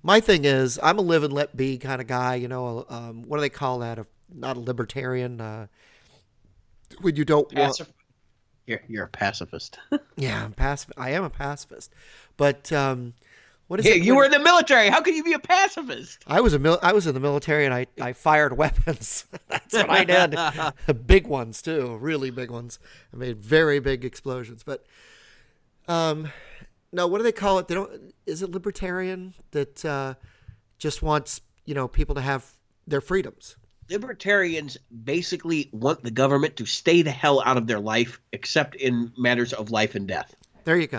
my 0.02 0.20
thing 0.20 0.44
is 0.44 0.78
I'm 0.82 0.98
a 0.98 1.02
live 1.02 1.22
and 1.22 1.32
let 1.32 1.56
be 1.56 1.78
kind 1.78 2.00
of 2.00 2.06
guy. 2.06 2.36
You 2.36 2.48
know, 2.48 2.86
um, 2.88 3.22
what 3.22 3.36
do 3.36 3.40
they 3.42 3.50
call 3.50 3.80
that? 3.80 3.98
A, 3.98 4.06
not 4.32 4.56
a 4.56 4.60
libertarian. 4.60 5.40
Uh, 5.40 5.66
when 7.00 7.16
you 7.16 7.24
don't 7.24 7.48
Pacif- 7.50 7.80
want. 7.80 7.92
You're 8.66 8.82
you're 8.86 9.04
a 9.04 9.08
pacifist. 9.08 9.78
yeah, 10.16 10.44
I'm 10.44 10.52
pacifist. 10.52 10.98
I 10.98 11.10
am 11.10 11.24
a 11.24 11.30
pacifist, 11.30 11.92
but 12.36 12.70
um, 12.72 13.14
what 13.68 13.80
is 13.80 13.86
yeah, 13.86 13.92
it? 13.92 14.02
You 14.02 14.16
were 14.16 14.24
in 14.24 14.30
the 14.30 14.38
military. 14.38 14.88
How 14.88 15.02
could 15.02 15.14
you 15.14 15.22
be 15.22 15.34
a 15.34 15.38
pacifist? 15.38 16.24
I 16.26 16.40
was 16.40 16.54
a 16.54 16.58
mil- 16.58 16.78
I 16.82 16.94
was 16.94 17.06
in 17.06 17.12
the 17.12 17.20
military 17.20 17.66
and 17.66 17.74
I, 17.74 17.86
I 18.00 18.14
fired 18.14 18.56
weapons. 18.56 19.26
That's 19.48 19.74
what 19.74 19.90
I 19.90 20.04
did. 20.04 21.06
big 21.06 21.26
ones 21.26 21.60
too, 21.60 21.96
really 21.98 22.30
big 22.30 22.50
ones. 22.50 22.78
I 23.12 23.16
made 23.16 23.36
very 23.36 23.78
big 23.78 24.06
explosions. 24.06 24.62
But 24.62 24.86
um, 25.86 26.32
no, 26.92 27.06
what 27.06 27.18
do 27.18 27.24
they 27.24 27.32
call 27.32 27.58
it? 27.58 27.68
They 27.68 27.74
don't. 27.74 28.14
Is 28.24 28.42
it 28.42 28.50
libertarian 28.50 29.34
that 29.50 29.84
uh, 29.84 30.14
just 30.78 31.02
wants 31.02 31.42
you 31.66 31.74
know 31.74 31.88
people 31.88 32.14
to 32.14 32.22
have 32.22 32.50
their 32.86 33.02
freedoms? 33.02 33.56
Libertarians 33.90 34.78
basically 35.04 35.68
want 35.72 36.02
the 36.02 36.10
government 36.10 36.56
to 36.56 36.66
stay 36.66 37.02
the 37.02 37.10
hell 37.10 37.42
out 37.44 37.58
of 37.58 37.66
their 37.66 37.80
life, 37.80 38.18
except 38.32 38.76
in 38.76 39.12
matters 39.18 39.52
of 39.52 39.70
life 39.70 39.94
and 39.94 40.08
death. 40.08 40.34
There 40.64 40.78
you 40.78 40.86
go. 40.86 40.98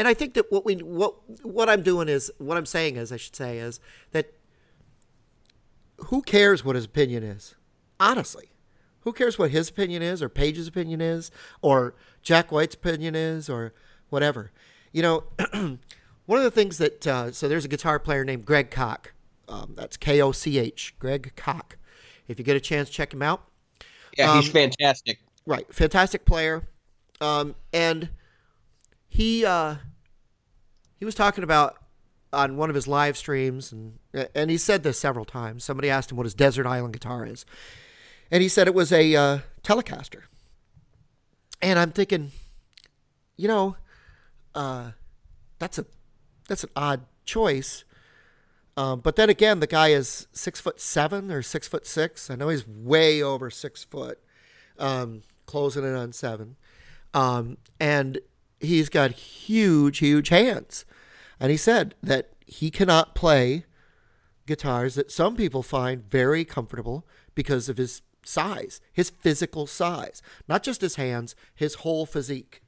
And 0.00 0.08
I 0.08 0.14
think 0.14 0.32
that 0.32 0.50
what 0.50 0.64
we 0.64 0.76
what 0.76 1.14
what 1.44 1.68
I'm 1.68 1.82
doing 1.82 2.08
is 2.08 2.32
what 2.38 2.56
I'm 2.56 2.64
saying 2.64 2.96
is 2.96 3.12
I 3.12 3.18
should 3.18 3.36
say 3.36 3.58
is 3.58 3.80
that 4.12 4.32
who 6.06 6.22
cares 6.22 6.64
what 6.64 6.74
his 6.74 6.86
opinion 6.86 7.22
is? 7.22 7.54
Honestly, 8.00 8.48
who 9.00 9.12
cares 9.12 9.38
what 9.38 9.50
his 9.50 9.68
opinion 9.68 10.00
is, 10.00 10.22
or 10.22 10.30
Page's 10.30 10.66
opinion 10.66 11.02
is, 11.02 11.30
or 11.60 11.94
Jack 12.22 12.50
White's 12.50 12.74
opinion 12.74 13.14
is, 13.14 13.50
or 13.50 13.74
whatever? 14.08 14.52
You 14.90 15.02
know, 15.02 15.24
one 15.52 16.38
of 16.38 16.44
the 16.44 16.50
things 16.50 16.78
that 16.78 17.06
uh, 17.06 17.30
so 17.32 17.46
there's 17.46 17.66
a 17.66 17.68
guitar 17.68 17.98
player 17.98 18.24
named 18.24 18.46
Greg 18.46 18.70
Koch. 18.70 19.12
Um, 19.50 19.74
that's 19.76 19.98
K 19.98 20.22
O 20.22 20.32
C 20.32 20.58
H. 20.58 20.94
Greg 20.98 21.34
Koch. 21.36 21.76
If 22.26 22.38
you 22.38 22.44
get 22.46 22.56
a 22.56 22.60
chance, 22.60 22.88
check 22.88 23.12
him 23.12 23.20
out. 23.20 23.42
Yeah, 24.16 24.34
he's 24.36 24.46
Um, 24.46 24.52
fantastic. 24.52 25.18
Right, 25.44 25.66
fantastic 25.74 26.24
player, 26.24 26.66
um, 27.20 27.54
and 27.74 28.08
he 29.10 29.44
uh, 29.44 29.74
he 31.00 31.06
was 31.06 31.14
talking 31.14 31.42
about 31.42 31.78
on 32.32 32.56
one 32.56 32.68
of 32.68 32.76
his 32.76 32.86
live 32.86 33.16
streams, 33.16 33.72
and 33.72 33.98
and 34.34 34.50
he 34.50 34.58
said 34.58 34.84
this 34.84 35.00
several 35.00 35.24
times. 35.24 35.64
Somebody 35.64 35.90
asked 35.90 36.12
him 36.12 36.16
what 36.16 36.26
his 36.26 36.34
desert 36.34 36.66
island 36.66 36.92
guitar 36.92 37.26
is, 37.26 37.44
and 38.30 38.42
he 38.42 38.48
said 38.48 38.68
it 38.68 38.74
was 38.74 38.92
a 38.92 39.16
uh, 39.16 39.38
Telecaster. 39.64 40.22
And 41.62 41.78
I'm 41.78 41.90
thinking, 41.90 42.30
you 43.36 43.48
know, 43.48 43.76
uh, 44.54 44.92
that's 45.58 45.78
a 45.78 45.86
that's 46.48 46.64
an 46.64 46.70
odd 46.76 47.06
choice. 47.24 47.84
Um, 48.76 49.00
but 49.00 49.16
then 49.16 49.28
again, 49.30 49.60
the 49.60 49.66
guy 49.66 49.88
is 49.88 50.28
six 50.32 50.60
foot 50.60 50.80
seven 50.80 51.30
or 51.30 51.42
six 51.42 51.66
foot 51.66 51.86
six. 51.86 52.30
I 52.30 52.36
know 52.36 52.48
he's 52.48 52.66
way 52.68 53.22
over 53.22 53.50
six 53.50 53.84
foot, 53.84 54.18
um, 54.78 55.22
closing 55.46 55.84
in 55.84 55.94
on 55.94 56.12
seven, 56.12 56.56
um, 57.14 57.56
and 57.80 58.20
he's 58.60 58.88
got 58.88 59.12
huge, 59.12 59.98
huge 59.98 60.28
hands. 60.28 60.84
And 61.40 61.50
he 61.50 61.56
said 61.56 61.94
that 62.02 62.30
he 62.46 62.70
cannot 62.70 63.14
play 63.14 63.64
guitars 64.46 64.94
that 64.94 65.10
some 65.10 65.36
people 65.36 65.62
find 65.62 66.08
very 66.10 66.44
comfortable 66.44 67.06
because 67.34 67.68
of 67.68 67.78
his 67.78 68.02
size, 68.24 68.80
his 68.92 69.10
physical 69.10 69.66
size, 69.66 70.22
not 70.46 70.62
just 70.62 70.80
his 70.80 70.96
hands, 70.96 71.34
his 71.54 71.76
whole 71.76 72.04
physique. 72.04 72.62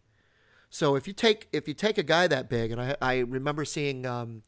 So 0.71 0.97
if 0.97 1.07
you 1.07 1.13
take 1.13 1.49
if 1.53 1.69
you 1.69 1.75
take 1.75 1.99
a 1.99 2.03
guy 2.03 2.27
that 2.27 2.49
big, 2.49 2.71
and 2.71 2.81
I, 2.81 2.97
I 3.03 3.19
remember 3.19 3.65
seeing 3.67 4.07
um, 4.07 4.43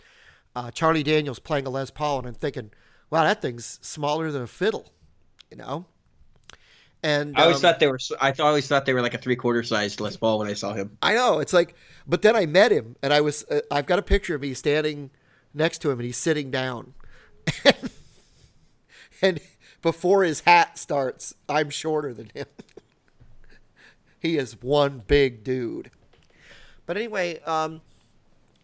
uh, 0.57 0.71
Charlie 0.71 1.03
Daniels 1.03 1.39
playing 1.39 1.67
a 1.67 1.71
Les 1.71 1.91
Paul, 1.91 2.21
and 2.21 2.29
I'm 2.29 2.35
thinking, 2.35 2.71
wow, 3.11 3.25
that 3.25 3.43
thing's 3.43 3.79
smaller 3.83 4.31
than 4.31 4.43
a 4.43 4.47
fiddle, 4.47 4.93
you 5.51 5.59
know. 5.59 5.87
And 7.05 7.37
I 7.37 7.43
always 7.43 7.57
um, 7.57 7.61
thought 7.63 7.81
they 7.81 7.87
were. 7.87 7.99
I 8.19 8.31
th- 8.31 8.41
always 8.41 8.67
thought 8.67 8.87
they 8.87 8.95
were 8.95 9.03
like 9.03 9.13
a 9.13 9.19
three 9.19 9.37
quarter 9.37 9.63
sized 9.63 10.01
Les 10.01 10.17
Paul 10.17 10.39
when 10.39 10.49
I 10.49 10.55
saw 10.55 10.73
him. 10.73 10.97
I 11.03 11.13
know 11.13 11.39
it's 11.39 11.53
like, 11.53 11.75
but 12.07 12.23
then 12.23 12.35
I 12.35 12.47
met 12.47 12.73
him, 12.73 12.97
and 13.03 13.13
I 13.13 13.21
was 13.21 13.45
uh, 13.51 13.61
I've 13.71 13.85
got 13.85 13.99
a 13.99 14.03
picture 14.03 14.35
of 14.35 14.41
me 14.41 14.55
standing 14.55 15.11
next 15.53 15.83
to 15.83 15.91
him, 15.91 15.99
and 15.99 16.07
he's 16.07 16.17
sitting 16.17 16.51
down, 16.51 16.95
and 19.23 19.39
before 19.83 20.25
his 20.25 20.41
hat 20.41 20.79
starts, 20.79 21.35
I'm 21.47 21.69
shorter 21.69 22.15
than 22.15 22.31
him. 22.33 22.47
he 24.19 24.39
is 24.39 24.63
one 24.63 25.03
big 25.07 25.45
dude. 25.45 25.91
But 26.87 26.97
anyway, 26.97 27.39
um, 27.41 27.83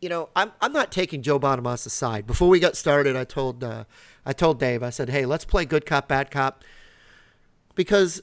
you 0.00 0.08
know, 0.08 0.30
I'm 0.34 0.52
I'm 0.62 0.72
not 0.72 0.90
taking 0.90 1.20
Joe 1.20 1.38
Bonamassa's 1.38 1.92
side. 1.92 2.26
Before 2.26 2.48
we 2.48 2.58
got 2.58 2.74
started, 2.74 3.16
I 3.16 3.24
told 3.24 3.62
uh, 3.62 3.84
I 4.24 4.32
told 4.32 4.58
Dave, 4.58 4.82
I 4.82 4.88
said, 4.88 5.10
hey, 5.10 5.26
let's 5.26 5.44
play 5.44 5.66
good 5.66 5.84
cop, 5.84 6.08
bad 6.08 6.30
cop, 6.30 6.64
because 7.74 8.22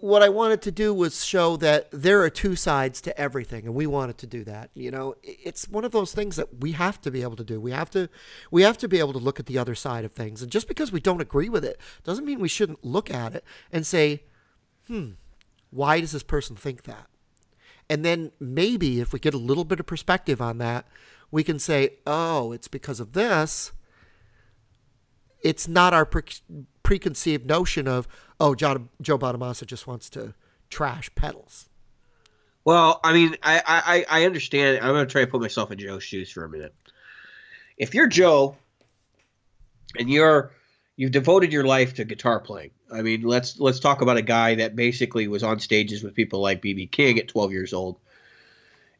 what 0.00 0.22
I 0.22 0.30
wanted 0.30 0.62
to 0.62 0.70
do 0.70 0.94
was 0.94 1.24
show 1.24 1.58
that 1.58 1.90
there 1.90 2.22
are 2.22 2.30
two 2.30 2.56
sides 2.56 3.02
to 3.02 3.20
everything, 3.20 3.66
and 3.66 3.74
we 3.74 3.86
wanted 3.86 4.16
to 4.18 4.26
do 4.26 4.44
that. 4.44 4.70
You 4.72 4.90
know, 4.90 5.14
it's 5.22 5.68
one 5.68 5.84
of 5.84 5.92
those 5.92 6.12
things 6.12 6.36
that 6.36 6.60
we 6.60 6.72
have 6.72 7.00
to 7.02 7.10
be 7.10 7.20
able 7.20 7.36
to 7.36 7.44
do. 7.44 7.60
We 7.60 7.72
have 7.72 7.90
to, 7.90 8.08
we 8.50 8.62
have 8.62 8.78
to 8.78 8.88
be 8.88 8.98
able 8.98 9.12
to 9.12 9.18
look 9.18 9.38
at 9.38 9.44
the 9.44 9.58
other 9.58 9.74
side 9.74 10.06
of 10.06 10.12
things, 10.12 10.40
and 10.40 10.50
just 10.50 10.68
because 10.68 10.90
we 10.90 11.00
don't 11.00 11.20
agree 11.20 11.50
with 11.50 11.64
it 11.64 11.78
doesn't 12.02 12.24
mean 12.24 12.40
we 12.40 12.48
shouldn't 12.48 12.84
look 12.84 13.10
at 13.10 13.34
it 13.34 13.44
and 13.70 13.86
say, 13.86 14.24
"Hmm, 14.86 15.10
why 15.70 16.00
does 16.00 16.12
this 16.12 16.22
person 16.22 16.56
think 16.56 16.84
that?" 16.84 17.06
And 17.90 18.02
then 18.02 18.32
maybe 18.40 19.00
if 19.00 19.12
we 19.12 19.18
get 19.18 19.34
a 19.34 19.38
little 19.38 19.64
bit 19.64 19.80
of 19.80 19.86
perspective 19.86 20.40
on 20.40 20.56
that, 20.58 20.86
we 21.30 21.44
can 21.44 21.58
say, 21.58 21.98
"Oh, 22.06 22.52
it's 22.52 22.68
because 22.68 23.00
of 23.00 23.12
this." 23.12 23.72
it's 25.42 25.66
not 25.66 25.94
our 25.94 26.04
preconceived 26.90 27.46
notion 27.46 27.86
of 27.86 28.08
oh 28.40 28.52
John, 28.52 28.88
Joe 29.00 29.16
Bonamassa 29.16 29.64
just 29.64 29.86
wants 29.86 30.10
to 30.10 30.34
trash 30.70 31.08
pedals. 31.14 31.68
Well, 32.64 32.98
I 33.04 33.12
mean, 33.12 33.36
I, 33.44 33.62
I, 34.10 34.22
I 34.22 34.26
understand. 34.26 34.78
I'm 34.78 34.92
going 34.94 35.06
to 35.06 35.12
try 35.12 35.20
to 35.20 35.30
put 35.30 35.40
myself 35.40 35.70
in 35.70 35.78
Joe's 35.78 36.02
shoes 36.02 36.32
for 36.32 36.44
a 36.44 36.48
minute. 36.48 36.74
If 37.76 37.94
you're 37.94 38.08
Joe 38.08 38.56
and 40.00 40.10
you're 40.10 40.50
you've 40.96 41.12
devoted 41.12 41.52
your 41.52 41.62
life 41.62 41.94
to 41.94 42.04
guitar 42.04 42.40
playing, 42.40 42.72
I 42.92 43.02
mean, 43.02 43.22
let's 43.22 43.60
let's 43.60 43.78
talk 43.78 44.00
about 44.00 44.16
a 44.16 44.22
guy 44.22 44.56
that 44.56 44.74
basically 44.74 45.28
was 45.28 45.44
on 45.44 45.60
stages 45.60 46.02
with 46.02 46.16
people 46.16 46.40
like 46.40 46.60
BB 46.60 46.90
King 46.90 47.20
at 47.20 47.28
12 47.28 47.52
years 47.52 47.72
old, 47.72 48.00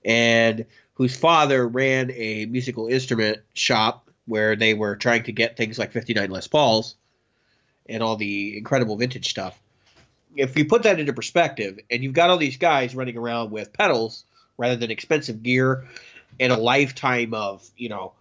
and 0.05 0.65
whose 0.95 1.17
father 1.17 1.67
ran 1.67 2.13
a 2.13 2.47
musical 2.47 2.87
instrument 2.87 3.39
shop 3.55 4.09
where 4.27 4.55
they 4.55 4.75
were 4.75 4.95
trying 4.95 5.25
to 5.25 5.33
get 5.33 5.57
things 5.57 5.77
like 5.77 5.91
59 5.91 6.31
Les 6.31 6.47
Pauls 6.47 6.95
and 7.89 8.03
all 8.03 8.17
the 8.17 8.57
incredible 8.57 8.97
vintage 8.97 9.29
stuff. 9.29 9.61
If 10.37 10.57
you 10.57 10.65
put 10.65 10.85
that 10.85 11.01
into 11.01 11.13
perspective 11.13 11.79
and 11.91 12.03
you've 12.03 12.13
got 12.13 12.31
all 12.31 12.37
these 12.37 12.57
guys 12.57 12.95
running 12.95 13.17
around 13.17 13.51
with 13.51 13.73
pedals 13.73 14.25
rather 14.59 14.77
than 14.77 14.91
expensive 14.91 15.43
gear 15.43 15.87
and 16.39 16.53
a 16.53 16.57
lifetime 16.57 17.35
of 17.35 17.69
you 17.77 17.89
know 17.89 18.13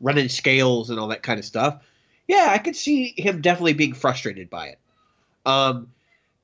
running 0.00 0.28
scales 0.28 0.90
and 0.90 1.00
all 1.00 1.08
that 1.08 1.22
kind 1.22 1.38
of 1.38 1.44
stuff 1.44 1.82
yeah 2.28 2.48
i 2.50 2.58
could 2.58 2.76
see 2.76 3.12
him 3.16 3.40
definitely 3.40 3.72
being 3.72 3.92
frustrated 3.92 4.48
by 4.48 4.68
it. 4.68 4.78
Um, 5.44 5.88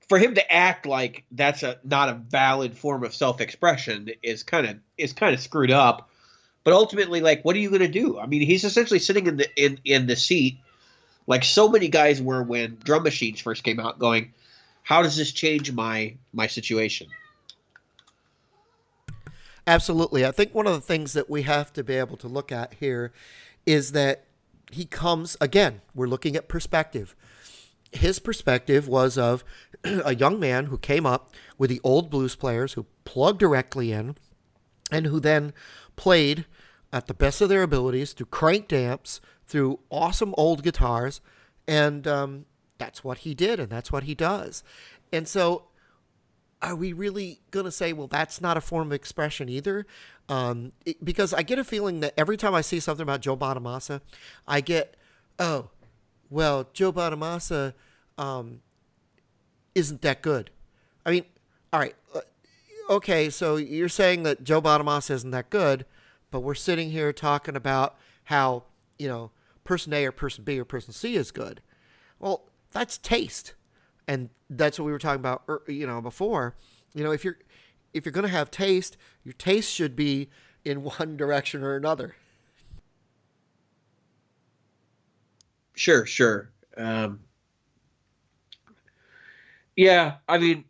for 0.08 0.18
him 0.18 0.34
to 0.34 0.52
act 0.52 0.86
like 0.86 1.24
that's 1.32 1.62
a 1.62 1.78
not 1.84 2.08
a 2.08 2.14
valid 2.14 2.76
form 2.76 3.04
of 3.04 3.14
self-expression 3.14 4.10
is 4.22 4.42
kind 4.42 4.66
of 4.66 4.76
is 4.96 5.12
kind 5.12 5.34
of 5.34 5.40
screwed 5.40 5.70
up. 5.70 6.10
But 6.64 6.74
ultimately 6.74 7.20
like 7.20 7.44
what 7.44 7.56
are 7.56 7.60
you 7.60 7.70
going 7.70 7.80
to 7.82 7.88
do? 7.88 8.18
I 8.18 8.26
mean 8.26 8.42
he's 8.42 8.64
essentially 8.64 9.00
sitting 9.00 9.26
in 9.26 9.36
the 9.36 9.48
in 9.56 9.78
in 9.84 10.06
the 10.06 10.16
seat 10.16 10.58
like 11.26 11.44
so 11.44 11.68
many 11.68 11.88
guys 11.88 12.20
were 12.22 12.42
when 12.42 12.78
drum 12.82 13.02
machines 13.02 13.40
first 13.40 13.64
came 13.64 13.80
out 13.80 13.98
going 13.98 14.32
how 14.82 15.02
does 15.02 15.16
this 15.16 15.32
change 15.32 15.72
my 15.72 16.14
my 16.32 16.46
situation 16.46 17.08
Absolutely. 19.66 20.24
I 20.24 20.30
think 20.30 20.54
one 20.54 20.66
of 20.66 20.74
the 20.74 20.80
things 20.80 21.12
that 21.14 21.28
we 21.28 21.42
have 21.42 21.72
to 21.72 21.82
be 21.82 21.94
able 21.94 22.16
to 22.18 22.28
look 22.28 22.52
at 22.52 22.74
here 22.74 23.12
is 23.64 23.92
that 23.92 24.24
he 24.70 24.84
comes 24.84 25.36
again, 25.40 25.80
we're 25.94 26.06
looking 26.06 26.36
at 26.36 26.48
perspective. 26.48 27.16
His 27.92 28.18
perspective 28.18 28.86
was 28.86 29.18
of 29.18 29.44
a 29.84 30.14
young 30.14 30.38
man 30.38 30.66
who 30.66 30.78
came 30.78 31.04
up 31.04 31.34
with 31.58 31.70
the 31.70 31.80
old 31.82 32.10
blues 32.10 32.36
players 32.36 32.74
who 32.74 32.86
plugged 33.04 33.40
directly 33.40 33.90
in 33.90 34.16
and 34.92 35.06
who 35.06 35.18
then 35.18 35.52
played 35.96 36.46
at 36.92 37.08
the 37.08 37.14
best 37.14 37.40
of 37.40 37.48
their 37.48 37.62
abilities 37.62 38.12
through 38.12 38.26
cranked 38.26 38.72
amps, 38.72 39.20
through 39.46 39.78
awesome 39.90 40.34
old 40.36 40.62
guitars, 40.62 41.20
and 41.68 42.06
um, 42.06 42.46
that's 42.78 43.02
what 43.04 43.18
he 43.18 43.34
did, 43.34 43.60
and 43.60 43.70
that's 43.70 43.92
what 43.92 44.04
he 44.04 44.14
does. 44.14 44.62
And 45.12 45.26
so, 45.28 45.64
are 46.62 46.74
we 46.74 46.92
really 46.92 47.40
going 47.50 47.64
to 47.66 47.70
say, 47.72 47.92
well, 47.92 48.06
that's 48.08 48.40
not 48.40 48.56
a 48.56 48.60
form 48.60 48.88
of 48.88 48.92
expression 48.92 49.48
either? 49.48 49.86
Um, 50.28 50.72
it- 50.84 51.04
because 51.04 51.32
I 51.32 51.42
get 51.42 51.58
a 51.58 51.64
feeling 51.64 52.00
that 52.00 52.14
every 52.16 52.36
time 52.36 52.54
I 52.54 52.60
see 52.60 52.80
something 52.80 53.02
about 53.02 53.20
Joe 53.20 53.36
Bonamassa, 53.36 54.00
I 54.48 54.60
get, 54.60 54.96
oh, 55.38 55.70
well, 56.30 56.68
Joe 56.72 56.92
Bonamassa 56.92 57.74
um, 58.18 58.60
isn't 59.74 60.02
that 60.02 60.22
good. 60.22 60.50
I 61.04 61.10
mean, 61.10 61.24
all 61.72 61.78
right, 61.80 61.94
uh, 62.14 62.20
okay, 62.90 63.30
so 63.30 63.56
you're 63.56 63.88
saying 63.88 64.24
that 64.24 64.42
Joe 64.42 64.60
Bonamassa 64.60 65.10
isn't 65.12 65.30
that 65.30 65.50
good, 65.50 65.84
but 66.30 66.40
we're 66.40 66.54
sitting 66.54 66.90
here 66.90 67.12
talking 67.12 67.54
about 67.54 67.96
how, 68.24 68.64
you 68.98 69.08
know, 69.08 69.30
person 69.64 69.92
A 69.92 70.06
or 70.06 70.12
person 70.12 70.44
B 70.44 70.58
or 70.58 70.64
person 70.64 70.92
C 70.92 71.16
is 71.16 71.30
good. 71.30 71.60
Well, 72.18 72.48
that's 72.72 72.98
taste. 72.98 73.54
And 74.08 74.30
that's 74.48 74.78
what 74.78 74.84
we 74.86 74.92
were 74.92 74.98
talking 74.98 75.20
about, 75.20 75.42
you 75.66 75.86
know, 75.86 76.00
before. 76.00 76.54
You 76.94 77.04
know, 77.04 77.10
if 77.10 77.24
you're 77.24 77.38
if 77.92 78.04
you're 78.04 78.12
going 78.12 78.26
to 78.26 78.30
have 78.30 78.50
taste, 78.50 78.96
your 79.24 79.32
taste 79.34 79.72
should 79.72 79.96
be 79.96 80.28
in 80.64 80.82
one 80.98 81.16
direction 81.16 81.62
or 81.62 81.76
another. 81.76 82.14
sure 85.76 86.06
sure 86.06 86.50
um, 86.76 87.20
yeah 89.76 90.14
i 90.28 90.38
mean 90.38 90.64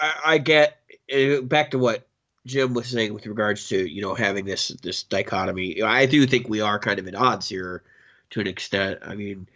i, 0.00 0.14
I 0.24 0.38
get 0.38 0.78
uh, 1.12 1.42
back 1.42 1.72
to 1.72 1.78
what 1.78 2.06
Jim 2.46 2.74
was 2.74 2.88
saying 2.88 3.14
with 3.14 3.26
regards 3.26 3.68
to 3.68 3.86
you 3.86 4.02
know 4.02 4.14
having 4.14 4.44
this 4.44 4.68
this 4.68 5.02
dichotomy, 5.04 5.82
I 5.82 6.06
do 6.06 6.26
think 6.26 6.48
we 6.48 6.60
are 6.60 6.78
kind 6.78 6.98
of 6.98 7.08
at 7.08 7.14
odds 7.14 7.48
here 7.48 7.82
to 8.30 8.40
an 8.40 8.46
extent. 8.46 9.00
I 9.02 9.14
mean, 9.14 9.48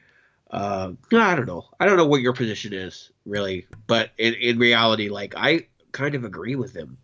uh, 0.50 0.92
I 1.12 1.35
don't 1.35 1.47
know. 1.47 1.66
I 1.78 1.87
don't 1.87 1.97
know 1.97 2.07
what 2.07 2.23
your 2.23 2.33
position 2.33 2.73
is 2.73 3.11
really, 3.26 3.66
but 3.87 4.11
in 4.16 4.35
in 4.35 4.59
reality, 4.59 5.09
like 5.11 5.35
I 5.37 5.66
kind 5.92 6.14
of 6.14 6.25
agree 6.25 6.57
with 6.57 6.75
him. 6.75 6.97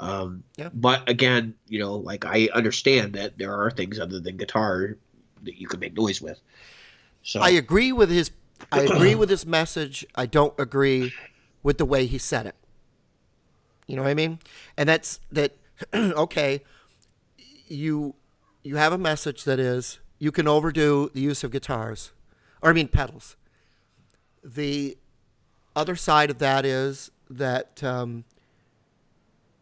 Um, 0.00 0.44
Yeah. 0.56 0.70
But 0.72 1.08
again, 1.08 1.54
you 1.68 1.78
know, 1.78 1.96
like 1.96 2.24
I 2.24 2.48
understand 2.52 3.12
that 3.12 3.38
there 3.38 3.54
are 3.54 3.70
things 3.70 4.00
other 4.00 4.18
than 4.18 4.38
guitar 4.38 4.96
that 5.42 5.60
you 5.60 5.68
can 5.68 5.78
make 5.78 5.96
noise 5.96 6.20
with. 6.20 6.40
So 7.22 7.40
I 7.40 7.50
agree 7.50 7.92
with 7.92 8.10
his. 8.10 8.30
I 8.72 8.82
agree 8.82 9.14
with 9.14 9.30
his 9.30 9.46
message. 9.46 10.06
I 10.14 10.26
don't 10.26 10.54
agree 10.58 11.12
with 11.62 11.78
the 11.78 11.84
way 11.84 12.06
he 12.06 12.18
said 12.18 12.46
it. 12.46 12.54
You 13.90 13.96
know 13.96 14.02
what 14.02 14.10
I 14.10 14.14
mean? 14.14 14.38
And 14.76 14.88
that's 14.88 15.20
that. 15.32 15.56
okay, 15.94 16.62
you 17.66 18.14
you 18.62 18.76
have 18.76 18.92
a 18.92 18.98
message 18.98 19.44
that 19.44 19.58
is 19.58 19.98
you 20.18 20.30
can 20.30 20.46
overdo 20.46 21.10
the 21.12 21.20
use 21.20 21.42
of 21.42 21.50
guitars, 21.50 22.12
or 22.62 22.70
I 22.70 22.72
mean 22.72 22.88
pedals. 22.88 23.36
The 24.44 24.96
other 25.74 25.96
side 25.96 26.30
of 26.30 26.38
that 26.38 26.64
is 26.64 27.10
that 27.28 27.82
um, 27.82 28.24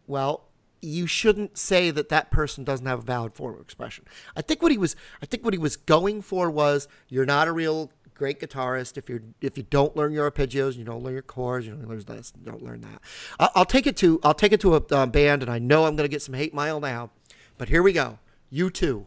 well, 0.06 0.48
you 0.80 1.06
shouldn't 1.06 1.56
say 1.58 1.90
that 1.90 2.08
that 2.08 2.30
person 2.30 2.64
doesn't 2.64 2.86
have 2.86 3.00
a 3.00 3.02
valid 3.02 3.32
form 3.32 3.54
of 3.54 3.60
expression. 3.60 4.04
I 4.36 4.42
think 4.42 4.62
what 4.62 4.72
he 4.72 4.78
was, 4.78 4.94
I 5.22 5.26
think 5.26 5.44
what 5.44 5.54
he 5.54 5.58
was 5.58 5.76
going 5.76 6.22
for 6.22 6.50
was, 6.50 6.88
you're 7.08 7.26
not 7.26 7.48
a 7.48 7.52
real 7.52 7.90
great 8.18 8.40
guitarist 8.40 8.98
if 8.98 9.08
you're 9.08 9.22
if 9.40 9.56
you 9.56 9.64
don't 9.70 9.96
learn 9.96 10.12
your 10.12 10.30
arpeggios, 10.30 10.76
you 10.76 10.84
don't 10.84 11.02
learn 11.02 11.14
your 11.14 11.22
chords, 11.22 11.66
you 11.66 11.72
don't 11.72 11.88
learn 11.88 12.02
this, 12.04 12.32
you 12.38 12.50
don't 12.50 12.62
learn 12.62 12.80
that. 12.82 13.00
I'll, 13.38 13.50
I'll 13.54 13.64
take 13.64 13.86
it 13.86 13.96
to 13.98 14.20
I'll 14.22 14.34
take 14.34 14.52
it 14.52 14.60
to 14.60 14.74
a 14.74 14.82
uh, 14.90 15.06
band, 15.06 15.42
and 15.42 15.50
I 15.50 15.58
know 15.58 15.86
I'm 15.86 15.96
going 15.96 16.08
to 16.08 16.12
get 16.12 16.22
some 16.22 16.34
hate 16.34 16.52
mail 16.52 16.80
now, 16.80 17.10
but 17.56 17.68
here 17.68 17.82
we 17.82 17.92
go. 17.92 18.18
U2, 18.52 19.06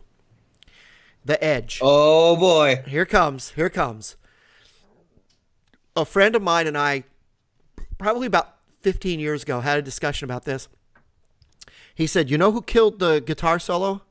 the 1.25 1.43
Edge. 1.43 1.79
Oh 1.81 2.35
boy. 2.35 2.83
Here 2.87 3.05
comes. 3.05 3.51
Here 3.51 3.69
comes. 3.69 4.15
A 5.95 6.05
friend 6.05 6.35
of 6.35 6.41
mine 6.41 6.67
and 6.67 6.77
I, 6.77 7.03
probably 7.97 8.27
about 8.27 8.55
15 8.81 9.19
years 9.19 9.43
ago, 9.43 9.59
had 9.59 9.77
a 9.77 9.81
discussion 9.81 10.25
about 10.25 10.45
this. 10.45 10.69
He 11.93 12.07
said, 12.07 12.29
You 12.29 12.37
know 12.37 12.51
who 12.51 12.61
killed 12.61 12.99
the 12.99 13.19
guitar 13.19 13.59
solo? 13.59 14.01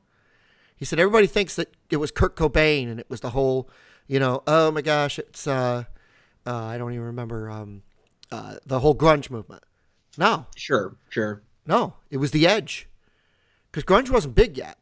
He 0.75 0.85
said, 0.85 0.99
Everybody 0.99 1.27
thinks 1.27 1.55
that 1.55 1.75
it 1.89 1.97
was 1.97 2.11
Kurt 2.11 2.35
Cobain 2.35 2.89
and 2.89 2.99
it 2.99 3.09
was 3.09 3.21
the 3.21 3.31
whole, 3.31 3.69
you 4.07 4.19
know, 4.19 4.43
oh 4.47 4.71
my 4.71 4.81
gosh, 4.81 5.19
it's, 5.19 5.47
uh, 5.47 5.83
uh, 6.45 6.55
I 6.65 6.77
don't 6.77 6.93
even 6.93 7.05
remember, 7.05 7.49
um, 7.49 7.83
uh, 8.31 8.55
the 8.65 8.79
whole 8.79 8.95
grunge 8.95 9.29
movement. 9.29 9.63
No, 10.17 10.45
Sure, 10.55 10.95
sure. 11.09 11.41
no, 11.65 11.93
it 12.09 12.17
was 12.17 12.31
the 12.31 12.45
Edge, 12.47 12.87
because 13.71 13.83
grunge 13.83 14.09
wasn't 14.09 14.35
big 14.35 14.57
yet, 14.57 14.77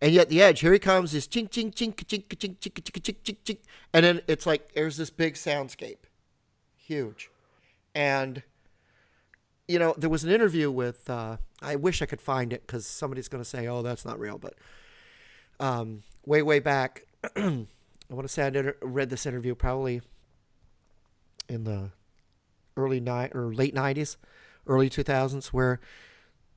and 0.00 0.12
yet 0.12 0.28
the 0.28 0.40
Edge. 0.42 0.60
Here 0.60 0.72
he 0.72 0.78
comes, 0.78 1.12
this 1.12 1.26
chink 1.26 1.50
chink 1.50 1.74
chink 1.74 1.94
chink 1.96 2.26
chink 2.28 2.58
chink 2.58 2.72
chink 2.74 3.00
chink 3.02 3.16
chink 3.24 3.36
chink, 3.44 3.58
and 3.92 4.04
then 4.04 4.20
it's 4.28 4.46
like 4.46 4.72
there's 4.74 4.96
this 4.96 5.10
big 5.10 5.34
soundscape, 5.34 5.98
huge, 6.76 7.30
and 7.94 8.42
you 9.66 9.78
know 9.80 9.94
there 9.98 10.10
was 10.10 10.22
an 10.22 10.30
interview 10.30 10.70
with. 10.70 11.10
Uh, 11.10 11.38
I 11.60 11.74
wish 11.74 12.00
I 12.02 12.06
could 12.06 12.20
find 12.20 12.52
it 12.52 12.64
because 12.66 12.86
somebody's 12.86 13.26
going 13.28 13.42
to 13.42 13.48
say, 13.48 13.66
"Oh, 13.66 13.82
that's 13.82 14.04
not 14.04 14.20
real," 14.20 14.38
but 14.38 14.54
um, 15.58 16.04
way 16.24 16.42
way 16.42 16.60
back, 16.60 17.04
I 18.10 18.14
want 18.14 18.26
to 18.26 18.32
say 18.32 18.46
I 18.46 18.50
did, 18.50 18.74
read 18.80 19.10
this 19.10 19.26
interview 19.26 19.54
probably 19.54 20.00
in 21.48 21.64
the 21.64 21.90
early 22.76 23.00
ni- 23.00 23.30
or 23.34 23.52
late 23.52 23.74
'90s, 23.74 24.16
early 24.66 24.88
2000s, 24.88 25.48
where 25.48 25.80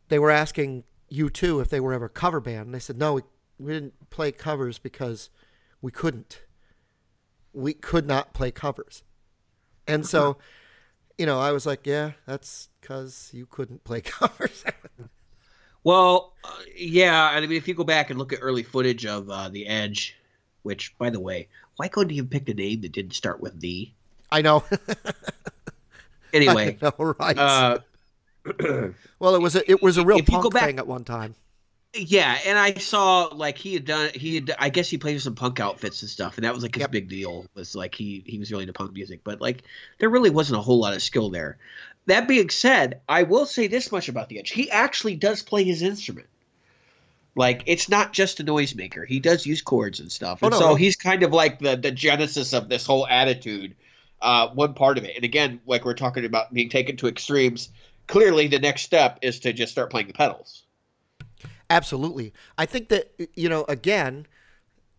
they 0.08 0.20
were 0.20 0.31
asking 0.31 0.84
U2 1.12 1.62
if 1.62 1.70
they 1.70 1.79
were 1.79 1.93
ever 1.93 2.05
a 2.05 2.10
cover 2.10 2.39
band, 2.39 2.67
and 2.67 2.75
they 2.75 2.79
said 2.79 2.98
no, 2.98 3.15
we, 3.15 3.22
we 3.60 3.74
didn't 3.74 4.10
play 4.10 4.31
covers 4.31 4.79
because 4.79 5.29
we 5.81 5.91
couldn't. 5.91 6.41
We 7.53 7.74
could 7.74 8.08
not 8.08 8.34
play 8.34 8.51
covers, 8.51 9.03
and 9.88 10.05
so, 10.05 10.38
you 11.17 11.25
know, 11.25 11.39
I 11.39 11.51
was 11.51 11.65
like, 11.65 11.86
yeah, 11.86 12.12
that's 12.25 12.70
because 12.79 13.30
you 13.34 13.45
couldn't 13.45 13.84
play 13.84 14.02
covers. 14.02 14.63
Well, 15.84 16.34
uh, 16.43 16.49
yeah, 16.75 17.30
I 17.30 17.41
mean, 17.41 17.52
if 17.54 17.67
you 17.67 17.73
go 17.73 17.84
back 17.84 18.10
and 18.10 18.19
look 18.19 18.32
at 18.32 18.39
early 18.41 18.63
footage 18.63 19.06
of 19.06 19.30
uh, 19.30 19.49
the 19.49 19.67
Edge, 19.67 20.15
which, 20.63 20.97
by 20.97 21.10
the 21.10 21.19
way, 21.19 21.47
why 21.78 21.88
couldn't 21.88 22.13
you 22.13 22.21
have 22.24 22.30
picked 22.30 22.50
a 22.50 22.54
name 22.54 22.82
that 22.82 22.91
didn't 22.91 23.13
start 23.13 23.39
with 23.41 23.60
D? 23.60 23.93
I 24.32 24.41
know. 24.41 24.63
Anyway, 26.34 26.78
I 26.82 26.86
know, 26.97 27.13
right? 27.19 27.38
uh, 27.38 27.80
well, 29.19 29.36
it 29.36 29.41
was 29.41 29.56
a 29.58 29.69
it 29.69 29.82
was 29.84 29.97
a 29.97 30.06
real 30.06 30.19
if 30.19 30.28
punk 30.28 30.54
back- 30.54 30.63
thing 30.63 30.80
at 30.80 30.88
one 30.88 31.04
time. 31.04 31.36
yeah, 31.93 32.38
and 32.45 32.58
I 32.58 32.74
saw 32.76 33.26
like 33.34 33.58
he 33.58 33.74
had 33.74 33.84
done 33.84 34.12
he 34.13 34.36
had 34.36 34.56
I 34.58 34.69
guess 34.69 34.89
he 34.89 34.97
played 34.97 35.15
with 35.15 35.24
some 35.24 35.36
punk 35.36 35.60
outfits 35.60 36.02
and 36.02 36.10
stuff, 36.10 36.38
and 36.38 36.45
that 36.45 36.54
was 36.54 36.63
like 36.63 36.74
his 36.76 36.82
Yep. 36.84 36.91
big 36.91 37.10
deal 37.10 37.45
was 37.54 37.76
like 37.76 37.93
he 37.95 38.24
he 38.26 38.39
was 38.39 38.50
really 38.50 38.63
into 38.63 38.71
punk 38.71 38.93
music, 38.93 39.19
but 39.26 39.41
like 39.41 39.63
there 40.00 40.10
really 40.10 40.30
wasn't 40.30 40.58
a 40.58 40.62
whole 40.62 40.80
lot 40.80 40.93
of 40.93 41.02
skill 41.02 41.30
there. 41.30 41.58
That 42.06 42.30
being 42.30 42.50
said, 42.50 43.02
I 43.10 43.24
will 43.24 43.45
say 43.45 43.67
this 43.67 43.91
much 43.91 44.08
about 44.08 44.30
the 44.30 44.39
Edge: 44.39 44.52
he 44.52 44.71
actually 44.71 45.17
does 45.17 45.43
play 45.43 45.65
his 45.65 45.82
instrument. 45.82 46.28
Like 47.36 47.63
it's 47.65 47.88
not 47.88 48.12
just 48.13 48.39
a 48.39 48.44
noisemaker; 48.44 49.08
he 49.08 49.20
does 49.20 49.46
use 49.46 49.62
chords 49.62 50.00
and 50.00 50.12
stuff, 50.12 50.39
Oh, 50.41 50.48
and 50.48 50.52
no, 50.54 50.60
so 50.60 50.70
no. 50.70 50.76
he's 50.76 50.96
kind 50.98 51.24
of 51.24 51.32
like 51.32 51.60
the 51.60 51.76
the 51.78 51.91
genesis 51.91 52.54
of 52.54 52.67
this 52.70 52.86
whole 52.86 53.08
attitude. 53.08 53.76
Uh, 54.22 54.50
one 54.50 54.74
part 54.74 54.98
of 54.98 55.04
it, 55.06 55.15
and 55.15 55.26
again, 55.26 55.62
like 55.65 55.84
we're 55.86 55.94
talking 55.94 56.26
about 56.26 56.54
being 56.54 56.70
taken 56.70 56.98
to 56.98 57.08
extremes. 57.08 57.70
Clearly, 58.08 58.48
the 58.48 58.60
next 58.60 58.82
step 58.82 59.20
is 59.22 59.39
to 59.41 59.54
just 59.54 59.72
start 59.72 59.89
playing 59.89 60.08
the 60.08 60.13
pedals. 60.13 60.63
Absolutely. 61.70 62.34
I 62.58 62.65
think 62.65 62.89
that 62.89 63.13
you 63.36 63.48
know, 63.48 63.63
again, 63.70 64.28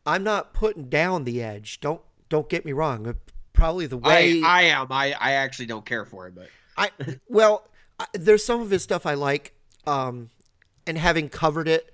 I'm 0.07 0.25
not 0.25 0.55
putting 0.55 0.89
down 0.89 1.25
the 1.25 1.43
edge. 1.43 1.81
Don't 1.81 2.01
don't 2.31 2.49
get 2.49 2.65
me 2.65 2.73
wrong. 2.73 3.15
Probably 3.53 3.87
the 3.87 3.99
way 3.99 4.41
I, 4.43 4.61
I 4.61 4.63
am. 4.63 4.87
I, 4.91 5.13
I 5.21 5.33
actually 5.33 5.67
don't 5.67 5.85
care 5.85 6.07
for 6.07 6.27
it, 6.27 6.35
but 6.35 6.49
I 6.77 6.91
well, 7.29 7.69
I, 8.01 8.07
there's 8.15 8.45
some 8.45 8.63
of 8.63 8.71
his 8.71 8.83
stuff 8.83 9.05
I 9.05 9.15
like, 9.15 9.53
um, 9.87 10.31
and 10.87 10.97
having 10.97 11.29
covered 11.29 11.69
it, 11.69 11.92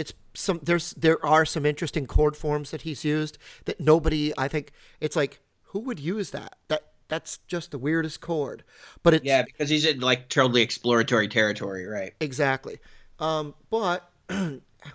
it's 0.00 0.12
some 0.34 0.60
there's 0.62 0.92
there 0.94 1.24
are 1.24 1.44
some 1.44 1.66
interesting 1.66 2.06
chord 2.06 2.36
forms 2.36 2.70
that 2.70 2.82
he's 2.82 3.04
used 3.04 3.38
that 3.66 3.80
nobody 3.80 4.32
I 4.38 4.48
think 4.48 4.72
it's 5.00 5.16
like 5.16 5.40
who 5.64 5.80
would 5.80 6.00
use 6.00 6.30
that 6.30 6.56
that 6.68 6.82
that's 7.08 7.38
just 7.48 7.72
the 7.72 7.78
weirdest 7.78 8.20
chord, 8.20 8.64
but 9.02 9.14
it's 9.14 9.24
yeah, 9.24 9.42
because 9.42 9.68
he's 9.68 9.84
in 9.84 10.00
like 10.00 10.28
totally 10.28 10.62
exploratory 10.62 11.28
territory, 11.28 11.86
right? 11.86 12.12
exactly. 12.20 12.78
Um, 13.18 13.54
but 13.70 14.10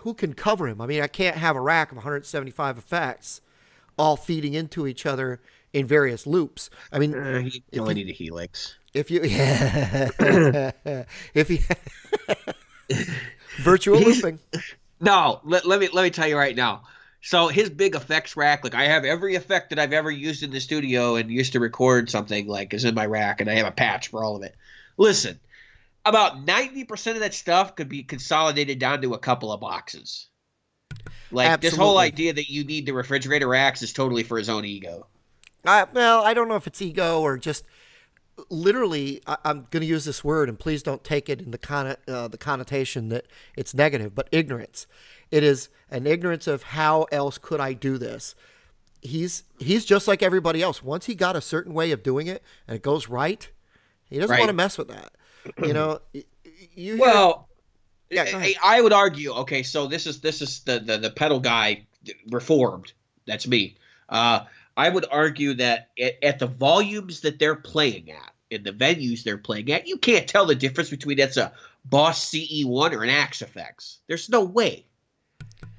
who 0.00 0.14
can 0.14 0.34
cover 0.34 0.66
him? 0.68 0.80
I 0.80 0.86
mean, 0.86 1.02
I 1.02 1.06
can't 1.08 1.36
have 1.36 1.56
a 1.56 1.60
rack 1.60 1.90
of 1.92 1.96
175 1.96 2.78
effects 2.78 3.40
all 3.98 4.16
feeding 4.16 4.54
into 4.54 4.86
each 4.86 5.06
other 5.06 5.40
in 5.72 5.86
various 5.86 6.26
loops. 6.26 6.70
I 6.92 6.98
mean, 6.98 7.14
Uh, 7.14 7.38
you 7.38 7.60
you 7.72 7.80
only 7.80 7.94
need 7.94 8.08
a 8.08 8.12
helix. 8.12 8.76
If 8.94 9.10
you, 9.10 9.22
yeah 9.24 10.10
if 11.34 11.50
you, 11.50 11.58
virtual 13.58 14.00
looping. 14.00 14.38
No, 15.00 15.40
let, 15.44 15.66
let 15.66 15.80
me 15.80 15.88
let 15.92 16.02
me 16.02 16.10
tell 16.10 16.28
you 16.28 16.36
right 16.36 16.56
now. 16.56 16.82
So 17.20 17.48
his 17.48 17.70
big 17.70 17.94
effects 17.94 18.36
rack, 18.36 18.62
like 18.62 18.74
I 18.74 18.84
have 18.84 19.04
every 19.04 19.34
effect 19.34 19.70
that 19.70 19.78
I've 19.78 19.92
ever 19.92 20.10
used 20.10 20.42
in 20.42 20.50
the 20.50 20.60
studio 20.60 21.16
and 21.16 21.30
used 21.30 21.52
to 21.52 21.60
record 21.60 22.08
something, 22.08 22.46
like 22.46 22.72
is 22.72 22.84
in 22.84 22.94
my 22.94 23.06
rack, 23.06 23.40
and 23.40 23.50
I 23.50 23.54
have 23.54 23.66
a 23.66 23.72
patch 23.72 24.08
for 24.08 24.22
all 24.22 24.36
of 24.36 24.42
it. 24.42 24.54
Listen, 24.96 25.40
about 26.04 26.44
ninety 26.44 26.84
percent 26.84 27.16
of 27.16 27.22
that 27.22 27.34
stuff 27.34 27.74
could 27.74 27.88
be 27.88 28.04
consolidated 28.04 28.78
down 28.78 29.02
to 29.02 29.14
a 29.14 29.18
couple 29.18 29.52
of 29.52 29.60
boxes. 29.60 30.28
Like 31.32 31.60
this 31.60 31.76
whole 31.76 31.98
idea 31.98 32.32
that 32.32 32.48
you 32.48 32.64
need 32.64 32.86
the 32.86 32.92
refrigerator 32.92 33.48
racks 33.48 33.82
is 33.82 33.92
totally 33.92 34.22
for 34.22 34.38
his 34.38 34.48
own 34.48 34.64
ego. 34.64 35.06
I, 35.64 35.84
well, 35.92 36.22
I 36.22 36.32
don't 36.32 36.46
know 36.46 36.54
if 36.54 36.68
it's 36.68 36.80
ego 36.80 37.20
or 37.20 37.38
just 37.38 37.64
literally. 38.50 39.22
I, 39.26 39.36
I'm 39.44 39.66
going 39.70 39.80
to 39.82 39.86
use 39.86 40.04
this 40.04 40.22
word, 40.24 40.48
and 40.48 40.58
please 40.58 40.82
don't 40.82 41.02
take 41.04 41.28
it 41.28 41.40
in 41.40 41.50
the 41.50 41.58
con- 41.58 41.96
uh, 42.08 42.28
the 42.28 42.38
connotation 42.38 43.08
that 43.10 43.26
it's 43.56 43.74
negative, 43.74 44.14
but 44.14 44.28
ignorance. 44.32 44.86
It 45.30 45.42
is 45.42 45.68
an 45.90 46.06
ignorance 46.06 46.46
of 46.46 46.62
how 46.62 47.04
else 47.12 47.38
could 47.38 47.60
I 47.60 47.72
do 47.72 47.98
this. 47.98 48.34
He's 49.02 49.44
he's 49.58 49.84
just 49.84 50.08
like 50.08 50.22
everybody 50.22 50.62
else. 50.62 50.82
Once 50.82 51.06
he 51.06 51.14
got 51.14 51.36
a 51.36 51.40
certain 51.40 51.74
way 51.74 51.92
of 51.92 52.02
doing 52.02 52.26
it 52.26 52.42
and 52.66 52.74
it 52.76 52.82
goes 52.82 53.08
right, 53.08 53.48
he 54.08 54.16
doesn't 54.16 54.30
Right. 54.30 54.40
want 54.40 54.48
to 54.48 54.54
mess 54.54 54.78
with 54.78 54.88
that. 54.88 55.12
You 55.62 55.72
know, 55.72 56.00
you 56.12 56.24
hear- 56.74 56.98
Well, 56.98 57.48
Yeah. 58.10 58.24
I, 58.34 58.54
I 58.62 58.80
would 58.80 58.92
argue. 58.92 59.32
Okay, 59.32 59.62
so 59.62 59.86
this 59.86 60.06
is 60.06 60.20
this 60.20 60.42
is 60.42 60.60
the 60.60 60.80
the, 60.80 60.96
the 60.98 61.10
pedal 61.10 61.38
guy 61.40 61.86
reformed. 62.30 62.92
That's 63.26 63.46
me. 63.46 63.76
Uh, 64.08 64.40
I 64.76 64.88
would 64.88 65.06
argue 65.10 65.54
that 65.54 65.90
at, 65.98 66.14
at 66.22 66.38
the 66.38 66.46
volumes 66.46 67.20
that 67.20 67.38
they're 67.38 67.56
playing 67.56 68.10
at, 68.10 68.32
in 68.50 68.62
the 68.62 68.72
venues 68.72 69.22
they're 69.24 69.38
playing 69.38 69.72
at, 69.72 69.86
you 69.88 69.96
can't 69.98 70.28
tell 70.28 70.46
the 70.46 70.54
difference 70.54 70.90
between 70.90 71.16
that's 71.18 71.36
a 71.36 71.52
Boss 71.86 72.30
CE1 72.30 72.92
or 72.92 73.02
an 73.04 73.10
Axe-Fx. 73.10 73.98
There's 74.08 74.28
no 74.28 74.44
way. 74.44 74.84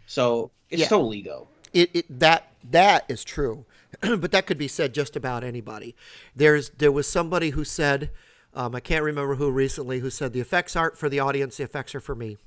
So 0.05 0.51
it's 0.69 0.81
Yeah. 0.81 0.87
total 0.87 1.13
ego. 1.13 1.47
it, 1.73 1.89
it 1.93 2.19
that 2.19 2.47
that 2.69 3.05
is 3.09 3.23
true 3.23 3.65
but 4.01 4.31
that 4.31 4.45
could 4.47 4.57
be 4.57 4.67
said 4.67 4.93
just 4.93 5.15
about 5.15 5.43
anybody 5.43 5.95
there's 6.35 6.69
there 6.71 6.91
was 6.91 7.07
somebody 7.07 7.51
who 7.51 7.63
said 7.63 8.09
Um, 8.53 8.73
I 8.73 8.79
can't 8.79 9.03
remember 9.03 9.35
who 9.35 9.51
recently 9.51 9.99
who 9.99 10.09
said 10.09 10.33
the 10.33 10.39
effects 10.39 10.75
aren't 10.75 10.97
for 10.97 11.09
the 11.09 11.19
audience, 11.19 11.57
the 11.57 11.63
effects 11.63 11.93
are 11.93 11.99
for 11.99 12.15
me. 12.15 12.37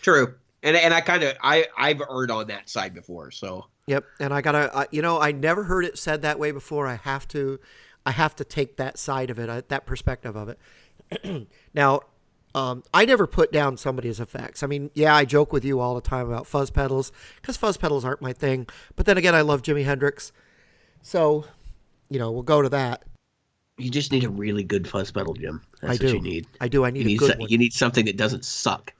True. 0.00 0.34
And 0.62 0.76
and 0.76 0.94
I 0.94 1.00
kind 1.00 1.22
of 1.24 1.36
I 1.42 1.66
I've 1.76 2.00
erred 2.00 2.30
on 2.30 2.46
that 2.48 2.68
side 2.70 2.94
before. 2.94 3.30
So 3.30 3.66
Yep, 3.86 4.04
and 4.20 4.34
I 4.34 4.40
gotta, 4.40 4.70
I, 4.76 4.86
you 4.90 5.00
know, 5.02 5.20
I 5.20 5.30
never 5.32 5.64
heard 5.64 5.84
it 5.84 5.96
said 5.98 6.22
that 6.22 6.38
way 6.38 6.50
before. 6.50 6.86
I 6.88 6.96
have 6.96 7.28
to, 7.28 7.60
I 8.04 8.10
have 8.10 8.34
to 8.36 8.44
take 8.44 8.76
that 8.78 8.98
side 8.98 9.30
of 9.30 9.38
it, 9.38 9.48
uh, 9.48 9.62
that 9.68 9.86
perspective 9.86 10.34
of 10.36 10.48
it. 10.48 11.46
now, 11.74 12.00
um, 12.54 12.82
I 12.92 13.04
never 13.04 13.26
put 13.28 13.52
down 13.52 13.76
somebody's 13.76 14.18
effects. 14.18 14.62
I 14.62 14.66
mean, 14.66 14.90
yeah, 14.94 15.14
I 15.14 15.24
joke 15.24 15.52
with 15.52 15.64
you 15.64 15.78
all 15.78 15.94
the 15.94 16.00
time 16.00 16.26
about 16.26 16.46
fuzz 16.48 16.70
pedals 16.70 17.12
because 17.40 17.56
fuzz 17.56 17.76
pedals 17.76 18.04
aren't 18.04 18.20
my 18.22 18.32
thing. 18.32 18.66
But 18.96 19.06
then 19.06 19.18
again, 19.18 19.34
I 19.36 19.42
love 19.42 19.62
Jimi 19.62 19.84
Hendrix, 19.84 20.32
so 21.02 21.44
you 22.08 22.18
know, 22.18 22.30
we'll 22.32 22.42
go 22.42 22.62
to 22.62 22.68
that. 22.70 23.04
you 23.78 23.90
just 23.90 24.10
need 24.10 24.24
a 24.24 24.28
really 24.28 24.64
good 24.64 24.88
fuzz 24.88 25.10
pedal, 25.12 25.34
Jim. 25.34 25.60
That's 25.80 25.84
I 26.00 26.04
what 26.04 26.10
do. 26.10 26.16
you 26.16 26.20
need. 26.22 26.46
I 26.60 26.68
do. 26.68 26.84
I 26.84 26.88
You 26.88 26.92
need, 26.94 27.06
need 27.06 27.14
a 27.14 27.18
good 27.18 27.32
so- 27.34 27.38
one. 27.38 27.48
you 27.50 27.58
need 27.58 27.72
something 27.72 28.04
that 28.06 28.16
doesn't 28.16 28.44
suck. 28.44 28.92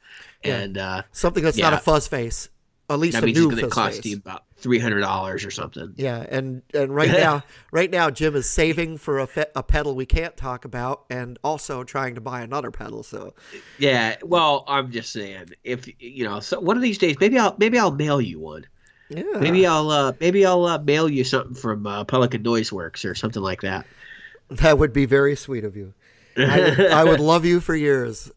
Yeah. 0.44 0.58
And 0.58 0.78
uh 0.78 1.02
Something 1.12 1.42
that's 1.42 1.56
not 1.58 1.72
a 1.72 1.78
fuzz 1.78 2.06
face. 2.06 2.50
At 2.88 2.98
least 3.00 3.14
that 3.14 3.24
means 3.24 3.36
new 3.38 3.46
it's 3.50 3.60
going 3.60 3.68
to 3.68 3.74
cost 3.74 4.04
you 4.06 4.16
about 4.16 4.44
three 4.58 4.78
hundred 4.78 5.00
dollars 5.00 5.44
or 5.44 5.50
something. 5.50 5.94
Yeah, 5.96 6.24
and 6.28 6.62
and 6.72 6.94
right 6.94 7.10
now, 7.24 7.42
right 7.72 7.90
now, 7.90 8.10
Jim 8.10 8.36
is 8.36 8.48
saving 8.48 8.98
for 8.98 9.18
a, 9.18 9.26
fe- 9.26 9.46
a 9.56 9.62
pedal 9.62 9.94
we 9.96 10.06
can't 10.06 10.36
talk 10.36 10.64
about, 10.64 11.04
and 11.10 11.36
also 11.42 11.82
trying 11.82 12.14
to 12.14 12.20
buy 12.20 12.42
another 12.42 12.70
pedal. 12.70 13.02
So 13.02 13.34
Yeah. 13.78 14.16
Well, 14.22 14.64
I'm 14.68 14.92
just 14.92 15.12
saying, 15.12 15.50
if 15.64 15.88
you 16.00 16.24
know, 16.24 16.38
so 16.40 16.60
one 16.60 16.76
of 16.76 16.82
these 16.82 16.98
days, 16.98 17.16
maybe 17.18 17.38
I'll 17.38 17.56
maybe 17.58 17.76
I'll 17.78 17.90
mail 17.90 18.20
you 18.20 18.38
one. 18.38 18.66
yeah, 19.08 19.22
Maybe 19.40 19.66
I'll 19.66 19.90
uh 19.90 20.12
maybe 20.20 20.46
I'll 20.46 20.64
uh, 20.64 20.78
mail 20.78 21.08
you 21.08 21.24
something 21.24 21.54
from 21.56 21.86
uh, 21.88 22.04
Pelican 22.04 22.42
Noise 22.44 22.72
Works 22.72 23.04
or 23.04 23.14
something 23.16 23.42
like 23.42 23.62
that. 23.62 23.84
that 24.50 24.78
would 24.78 24.92
be 24.92 25.06
very 25.06 25.34
sweet 25.34 25.64
of 25.64 25.76
you. 25.76 25.92
I 26.36 26.60
would, 26.60 26.80
I 26.80 27.02
would 27.04 27.18
love 27.32 27.44
you 27.44 27.60
for 27.60 27.74
years, 27.74 28.30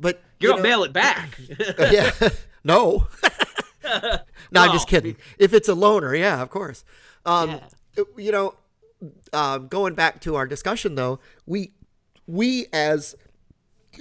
but 0.00 0.22
You 0.40 0.48
you 0.48 0.54
don't 0.54 0.62
know- 0.62 0.68
mail 0.70 0.84
it 0.84 0.92
back. 0.94 1.38
yeah, 1.78 2.12
no, 2.64 3.08
no, 4.52 4.60
I'm 4.60 4.72
just 4.72 4.88
kidding. 4.88 5.16
If 5.38 5.52
it's 5.52 5.68
a 5.68 5.74
loner, 5.74 6.14
yeah, 6.14 6.40
of 6.42 6.50
course. 6.50 6.84
Um, 7.26 7.50
Yeah. 7.96 8.04
you 8.16 8.32
know, 8.32 8.54
um, 9.32 9.68
going 9.68 9.94
back 9.94 10.20
to 10.22 10.34
our 10.36 10.46
discussion 10.46 10.94
though, 10.94 11.20
we 11.46 11.72
we 12.26 12.66
as 12.72 13.14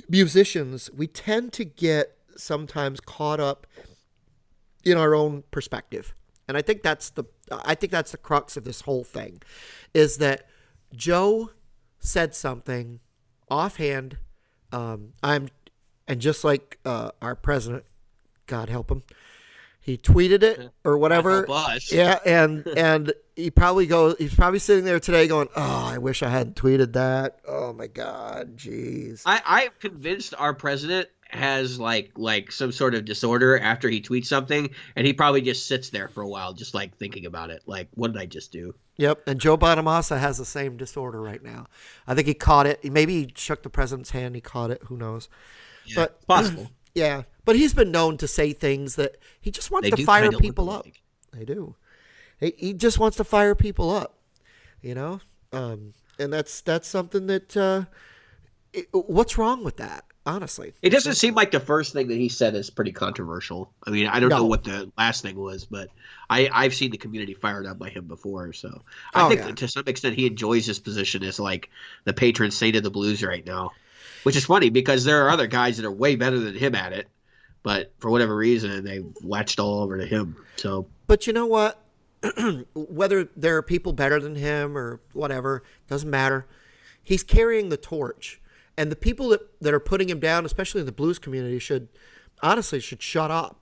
musicians 0.10 0.90
we 0.92 1.08
tend 1.08 1.54
to 1.54 1.64
get 1.64 2.18
sometimes 2.36 3.00
caught 3.00 3.40
up 3.40 3.68
in 4.84 4.98
our 4.98 5.14
own 5.14 5.44
perspective 5.52 6.16
and 6.48 6.58
i 6.58 6.62
think 6.62 6.82
that's 6.82 7.12
the 7.12 7.24
i 7.64 7.76
think 7.76 7.92
that's 7.92 8.12
the 8.12 8.18
crux 8.18 8.58
of 8.58 8.64
this 8.64 8.82
whole 8.82 9.04
thing 9.04 9.40
is 9.94 10.18
that 10.18 10.48
joe 10.96 11.52
said 12.00 12.34
something 12.34 13.00
offhand 13.50 14.18
um, 14.72 15.14
i'm 15.22 15.48
and 16.08 16.20
just 16.20 16.44
like 16.44 16.80
uh, 16.86 17.12
our 17.22 17.36
president 17.36 17.84
god 18.48 18.70
help 18.70 18.90
him 18.90 19.04
he 19.84 19.98
tweeted 19.98 20.42
it 20.44 20.72
or 20.84 20.98
whatever 20.98 21.46
yeah 21.92 22.18
and 22.26 22.66
and 22.78 23.14
he 23.36 23.52
probably 23.52 23.86
goes 23.86 24.16
he's 24.18 24.34
probably 24.34 24.60
sitting 24.60 24.86
there 24.86 25.00
today 25.00 25.28
going 25.28 25.48
oh 25.56 25.86
i 25.86 25.98
wish 25.98 26.24
i 26.24 26.30
hadn't 26.30 26.56
tweeted 26.56 26.94
that 26.94 27.40
oh 27.48 27.74
my 27.74 27.88
god 27.88 28.58
jeez 28.58 29.22
I, 29.26 29.42
I'm 29.46 29.70
convinced 29.80 30.34
our 30.38 30.54
president 30.54 31.10
has 31.34 31.80
like 31.80 32.12
like 32.16 32.52
some 32.52 32.72
sort 32.72 32.96
of 32.96 33.06
disorder 33.06 33.58
after 33.58 33.90
he 33.90 34.02
tweets 34.02 34.28
something, 34.28 34.70
and 34.96 35.06
he 35.06 35.14
probably 35.14 35.42
just 35.42 35.68
sits 35.68 35.90
there 35.90 36.08
for 36.08 36.22
a 36.22 36.28
while, 36.28 36.54
just 36.54 36.74
like 36.74 36.96
thinking 36.98 37.26
about 37.26 37.50
it. 37.50 37.64
Like, 37.66 37.90
what 37.96 38.14
did 38.14 38.22
I 38.22 38.26
just 38.26 38.52
do? 38.52 38.74
Yep, 38.98 39.24
and 39.28 39.40
Joe 39.40 39.58
Bonamassa 39.58 40.20
has 40.20 40.38
the 40.38 40.46
same 40.46 40.78
disorder 40.78 41.22
right 41.22 41.44
now. 41.44 41.68
I 42.08 42.16
think 42.16 42.28
he 42.28 42.34
caught 42.34 42.68
it. 42.68 42.84
Maybe 42.84 43.24
he 43.24 43.34
shook 43.36 43.64
the 43.64 43.70
president's 43.70 44.12
hand. 44.12 44.36
He 44.36 44.42
caught 44.42 44.72
it. 44.72 44.82
Who 44.86 44.98
knows? 44.98 45.30
But 45.96 46.26
possible. 46.28 46.70
yeah, 46.96 47.24
but 47.46 47.56
he's 47.56 47.74
been 47.74 47.92
known 47.92 48.18
to 48.18 48.28
say 48.28 48.54
things 48.54 48.96
that 48.96 49.18
he 49.42 49.52
just 49.52 49.72
wants 49.72 49.90
They 49.90 49.96
to 49.96 50.06
fire 50.06 50.32
people 50.32 50.70
up. 50.70 50.86
alike. 50.86 51.02
They 51.32 51.46
do. 51.46 51.76
He, 52.40 52.54
he 52.58 52.74
just 52.74 53.00
wants 53.00 53.18
to 53.18 53.24
fire 53.24 53.56
people 53.56 53.90
up. 53.90 54.18
You 54.82 54.96
know, 54.96 55.22
um, 55.54 55.94
and 56.20 56.32
that's 56.34 56.62
that's 56.62 56.88
something 56.88 57.28
that. 57.28 57.56
Uh, 57.56 57.86
it, 58.74 58.88
what's 58.92 59.38
wrong 59.38 59.64
with 59.64 59.78
that? 59.78 60.04
Honestly, 60.26 60.74
It 60.82 60.92
doesn't 60.92 61.16
seem 61.16 61.36
like 61.36 61.52
the 61.52 61.60
first 61.60 61.92
thing 61.92 62.08
that 62.08 62.16
he 62.18 62.30
said 62.30 62.56
is 62.56 62.70
pretty 62.70 62.94
controversial. 62.94 63.70
I 63.86 63.90
mean, 63.90 64.08
I 64.08 64.22
don't 64.22 64.30
No. 64.30 64.38
know 64.38 64.46
what 64.46 64.64
the 64.64 64.90
last 64.98 65.22
thing 65.22 65.36
was, 65.36 65.66
but 65.66 65.90
I, 66.30 66.50
I've 66.52 66.74
seen 66.74 66.92
the 66.92 66.98
community 66.98 67.34
fired 67.34 67.66
up 67.66 67.78
by 67.78 67.90
him 67.90 68.06
before. 68.06 68.54
So 68.54 68.84
I 69.14 69.24
Oh, 69.24 69.28
think 69.28 69.42
yeah. 69.42 69.48
that 69.48 69.58
to 69.58 69.68
some 69.68 69.84
extent 69.86 70.16
he 70.16 70.26
enjoys 70.26 70.66
his 70.66 70.80
position 70.80 71.24
as 71.24 71.42
like 71.42 71.70
the 72.06 72.14
patron 72.14 72.52
saint 72.52 72.78
of 72.78 72.84
the 72.84 72.90
blues 72.90 73.22
right 73.22 73.46
now, 73.46 73.74
which 74.24 74.36
is 74.36 74.46
funny 74.46 74.70
because 74.70 75.04
there 75.04 75.26
are 75.26 75.30
other 75.30 75.48
guys 75.48 75.78
that 75.78 75.86
are 75.86 75.92
way 75.92 76.16
better 76.16 76.40
than 76.40 76.56
him 76.56 76.76
at 76.76 76.94
it, 76.94 77.08
but 77.62 77.94
for 78.00 78.10
whatever 78.10 78.36
reason 78.36 78.84
they 78.84 79.02
latched 79.22 79.60
all 79.60 79.82
over 79.82 79.98
to 79.98 80.06
him. 80.06 80.36
So 80.58 80.88
But 81.08 81.28
you 81.28 81.34
know 81.34 81.46
what? 81.46 81.80
Whether 82.74 83.30
there 83.36 83.58
are 83.58 83.62
people 83.62 83.94
better 83.94 84.20
than 84.20 84.36
him 84.36 84.78
or 84.78 85.02
whatever, 85.14 85.64
doesn't 85.88 86.10
matter. 86.10 86.48
He's 87.02 87.24
carrying 87.24 87.70
the 87.70 87.78
torch. 87.78 88.40
And 88.78 88.92
the 88.92 88.96
people 88.96 89.30
that, 89.30 89.42
that 89.62 89.74
are 89.74 89.80
putting 89.80 90.10
him 90.10 90.20
down, 90.20 90.46
especially 90.46 90.80
in 90.80 90.86
the 90.86 90.92
blues 90.92 91.20
community, 91.20 91.60
should 91.60 91.90
honestly 92.42 92.80
should 92.80 93.02
shut 93.02 93.30
up. 93.30 93.60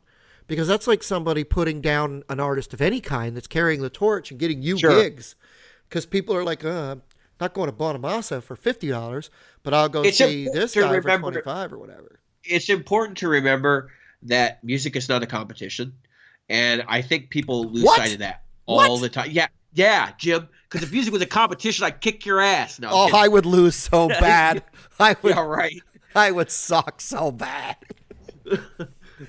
Because 0.48 0.68
that's 0.68 0.88
like 0.88 1.02
somebody 1.04 1.44
putting 1.44 1.82
down 1.82 2.24
an 2.30 2.40
artist 2.40 2.74
of 2.74 2.82
any 2.82 3.00
kind 3.00 3.36
that's 3.36 3.48
carrying 3.48 3.82
the 3.82 3.90
torch 3.90 4.32
and 4.32 4.40
getting 4.40 4.62
you 4.62 4.78
Sure. 4.78 4.92
gigs. 4.92 5.36
Because 5.88 6.06
people 6.06 6.36
are 6.36 6.44
like, 6.44 6.64
uh, 6.64 6.92
I'm 6.96 7.02
not 7.42 7.54
going 7.54 7.68
to 7.70 7.76
Bonamassa 7.76 8.42
for 8.42 8.56
fifty 8.56 8.88
dollars, 8.90 9.30
but 9.64 9.74
I'll 9.74 9.90
go 9.90 10.04
It's 10.04 10.18
see 10.20 10.46
this 10.46 10.76
guy 10.76 10.82
remember- 10.82 11.02
for 11.10 11.18
twenty 11.18 11.42
five 11.42 11.74
or 11.74 11.78
whatever. 11.78 12.20
it's 12.44 12.70
important 12.70 13.18
to 13.20 13.28
remember 13.28 13.90
that 14.24 14.64
music 14.64 14.96
is 14.96 15.10
not 15.10 15.24
a 15.24 15.28
competition, 15.28 15.94
and 16.48 16.84
I 16.88 17.02
think 17.02 17.30
people 17.32 17.66
lose 17.66 17.84
What? 17.84 17.98
sight 17.98 18.14
of 18.14 18.20
that 18.20 18.44
all 18.68 18.78
What? 18.94 19.02
the 19.02 19.10
time. 19.10 19.32
Yeah, 19.32 19.48
yeah, 19.74 20.12
Jim. 20.18 20.48
Because 20.70 20.84
if 20.88 20.92
music 20.94 21.12
was 21.12 21.22
a 21.22 21.26
competition, 21.26 21.84
I'd 21.84 22.00
kick 22.00 22.26
your 22.26 22.40
ass. 22.40 22.80
No, 22.80 22.88
Oh. 22.92 23.10
I 23.14 23.28
would 23.28 23.46
lose 23.46 23.76
so 23.76 24.08
bad. 24.22 24.64
I 25.00 25.18
would, 25.22 25.36
yeah, 25.36 25.42
right. 25.42 25.82
I 26.16 26.32
would 26.32 26.50
suck 26.50 27.02
so 27.02 27.32
bad. 27.32 27.76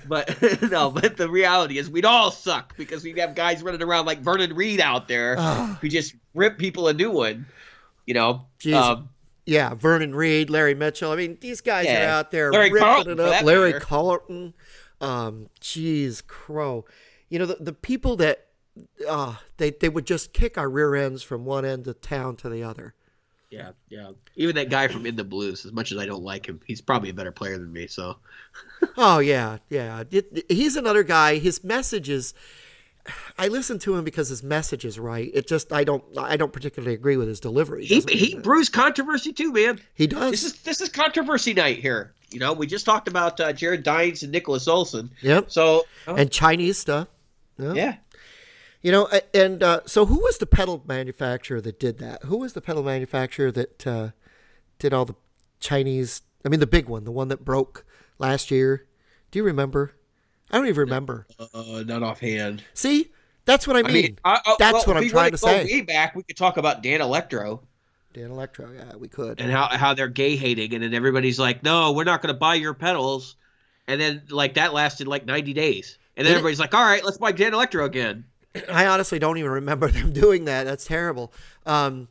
But 0.07 0.41
no, 0.71 0.89
but 0.89 1.17
the 1.17 1.29
reality 1.29 1.77
is 1.77 1.87
we'd 1.87 2.03
all 2.05 2.31
suck 2.31 2.75
because 2.77 3.03
we'd 3.03 3.19
have 3.19 3.35
guys 3.35 3.61
running 3.61 3.83
around 3.83 4.07
like 4.07 4.21
Vernon 4.21 4.55
Reid 4.55 4.81
out 4.81 5.07
there 5.07 5.35
who 5.81 5.87
just 5.87 6.15
rip 6.33 6.57
people 6.57 6.87
a 6.87 6.93
new 6.93 7.11
one. 7.11 7.45
You 8.05 8.13
know, 8.13 8.45
Jeez. 8.59 8.73
um, 8.75 9.09
Yeah, 9.45 9.73
Vernon 9.73 10.13
Reid, 10.15 10.49
Larry 10.49 10.75
Mitchell. 10.75 11.11
I 11.11 11.15
mean, 11.15 11.37
these 11.41 11.61
guys 11.61 11.87
are 11.87 12.07
out 12.09 12.31
there 12.31 12.51
Larry 12.51 12.71
ripping 12.71 12.85
Carlton, 12.87 13.11
it 13.13 13.19
up. 13.19 13.43
Larry 13.43 13.71
matter. 13.73 13.85
Carlton. 13.85 14.53
Um, 15.01 15.49
jeez, 15.61 16.25
crow. 16.25 16.85
You 17.29 17.39
know, 17.39 17.45
the, 17.45 17.55
the 17.59 17.73
people 17.73 18.15
that 18.17 18.47
uh, 19.07 19.35
they 19.57 19.71
they 19.71 19.89
would 19.89 20.05
just 20.05 20.33
kick 20.33 20.57
our 20.57 20.69
rear 20.69 20.95
ends 20.95 21.23
from 21.23 21.45
one 21.45 21.65
end 21.65 21.87
of 21.87 21.99
town 22.01 22.35
to 22.37 22.49
the 22.49 22.63
other. 22.63 22.93
yeah, 23.51 23.71
yeah. 23.89 24.11
Even 24.35 24.55
that 24.55 24.69
guy 24.69 24.87
from 24.87 25.05
In 25.05 25.15
the 25.15 25.23
Blues, 25.23 25.65
as 25.65 25.71
much 25.73 25.91
as 25.91 25.97
I 25.97 26.05
don't 26.05 26.23
like 26.23 26.45
him, 26.47 26.59
he's 26.65 26.81
probably 26.81 27.09
a 27.09 27.13
better 27.13 27.31
player 27.31 27.57
than 27.57 27.71
me. 27.71 27.87
So 27.87 28.17
Oh 28.97 29.19
yeah, 29.19 29.57
yeah. 29.69 30.03
It- 30.09 30.45
he's 30.49 30.75
another 30.75 31.03
guy. 31.03 31.37
His 31.37 31.63
message 31.63 32.09
is. 32.09 32.33
I 33.37 33.49
listen 33.49 33.79
to 33.79 33.95
him 33.95 34.03
because 34.03 34.29
his 34.29 34.43
message 34.43 34.85
is 34.85 34.97
right. 34.97 35.29
It 35.33 35.47
just 35.47 35.73
I 35.73 35.83
don't 35.83 36.03
I 36.17 36.37
don't 36.37 36.53
particularly 36.53 36.93
agree 36.93 37.17
with 37.17 37.27
his 37.27 37.39
delivery. 37.39 37.85
he 37.85 38.01
he 38.09 38.33
mean 38.35 38.41
brews 38.41 38.69
controversy 38.69 39.33
too, 39.33 39.51
man. 39.51 39.81
he 39.93 40.07
does. 40.07 40.31
This 40.31 40.43
is 40.43 40.53
this 40.61 40.81
is 40.81 40.89
controversy 40.89 41.53
night 41.53 41.79
here. 41.79 42.13
You 42.31 42.39
know, 42.39 42.53
we 42.53 42.65
just 42.65 42.85
talked 42.85 43.07
about 43.07 43.39
uh, 43.39 43.53
Jared 43.53 43.83
Dines 43.83 44.23
and 44.23 44.31
Nicholas 44.31 44.67
Olson. 44.67 45.11
yep. 45.21 45.51
So 45.51 45.85
And 46.07 46.31
Chinese 46.31 46.79
stuff. 46.79 47.07
Yeah. 47.59 47.73
yeah, 47.73 47.95
You 48.81 48.91
know, 48.91 49.07
and 49.31 49.61
uh, 49.61 49.81
so 49.85 50.07
who 50.07 50.19
was 50.19 50.39
the 50.39 50.47
pedal 50.47 50.83
manufacturer 50.87 51.61
that 51.61 51.79
did 51.79 51.99
that? 51.99 52.23
Who 52.23 52.37
was 52.37 52.53
the 52.53 52.61
pedal 52.61 52.81
manufacturer 52.81 53.51
that 53.51 53.85
uh, 53.85 54.09
did 54.79 54.91
all 54.91 55.05
the 55.05 55.13
Chinese? 55.59 56.23
I 56.43 56.49
mean, 56.49 56.59
the 56.59 56.65
big 56.65 56.87
one, 56.89 57.03
the 57.03 57.11
one 57.11 57.27
that 57.27 57.45
broke 57.45 57.85
last 58.17 58.49
year. 58.49 58.87
Do 59.29 59.37
you 59.37 59.43
remember? 59.43 59.93
I 60.53 60.57
don't 60.57 60.67
even 60.67 60.79
remember. 60.79 61.27
uh, 61.37 61.83
not 61.85 62.03
offhand. 62.03 62.63
See, 62.73 63.11
that's 63.43 63.67
what 63.67 63.75
I 63.75 63.81
mean. 63.81 63.89
I 63.89 63.93
mean, 63.93 64.19
I, 64.23 64.39
I, 64.45 64.55
that's 64.57 64.73
well, 64.73 64.83
what 64.95 64.97
I'm 64.97 65.09
trying 65.09 65.25
wanna 65.25 65.37
say. 65.37 65.65
Way 65.65 65.81
back, 65.81 66.15
we 66.15 66.23
could 66.23 66.37
talk 66.37 66.55
about 66.55 66.81
Danelectro 66.81 67.59
Dan 68.13 68.29
Electro, 68.29 68.71
yeah, 68.71 68.95
we 68.95 69.07
could. 69.07 69.41
and 69.41 69.51
how 69.51 69.67
how 69.67 69.93
they're 69.93 70.07
gay 70.07 70.35
hating, 70.35 70.73
and 70.73 70.83
then 70.83 70.93
everybody's 70.93 71.39
like, 71.39 71.63
"No, 71.63 71.91
we're 71.91 72.03
not 72.03 72.21
going 72.21 72.33
to 72.33 72.39
buy 72.39 72.55
your 72.55 72.73
pedals," 72.73 73.35
and 73.87 73.99
then 73.99 74.21
like 74.29 74.53
that 74.53 74.73
lasted 74.73 75.07
like 75.07 75.25
ninety 75.25 75.53
days, 75.53 75.97
and 76.15 76.25
then 76.25 76.31
Did 76.31 76.35
it? 76.35 76.39
everybody's 76.39 76.59
like, 76.59 76.73
"All 76.75 76.85
right, 76.85 77.03
let's 77.03 77.17
buy 77.17 77.33
Danelectro 77.33 77.85
again." 77.85 78.25
I 78.71 78.85
honestly 78.85 79.17
don't 79.17 79.37
even 79.37 79.51
remember 79.51 79.87
them 79.91 80.13
doing 80.13 80.45
that. 80.45 80.65
That's 80.65 80.85
terrible. 80.85 81.33
Um, 81.65 82.07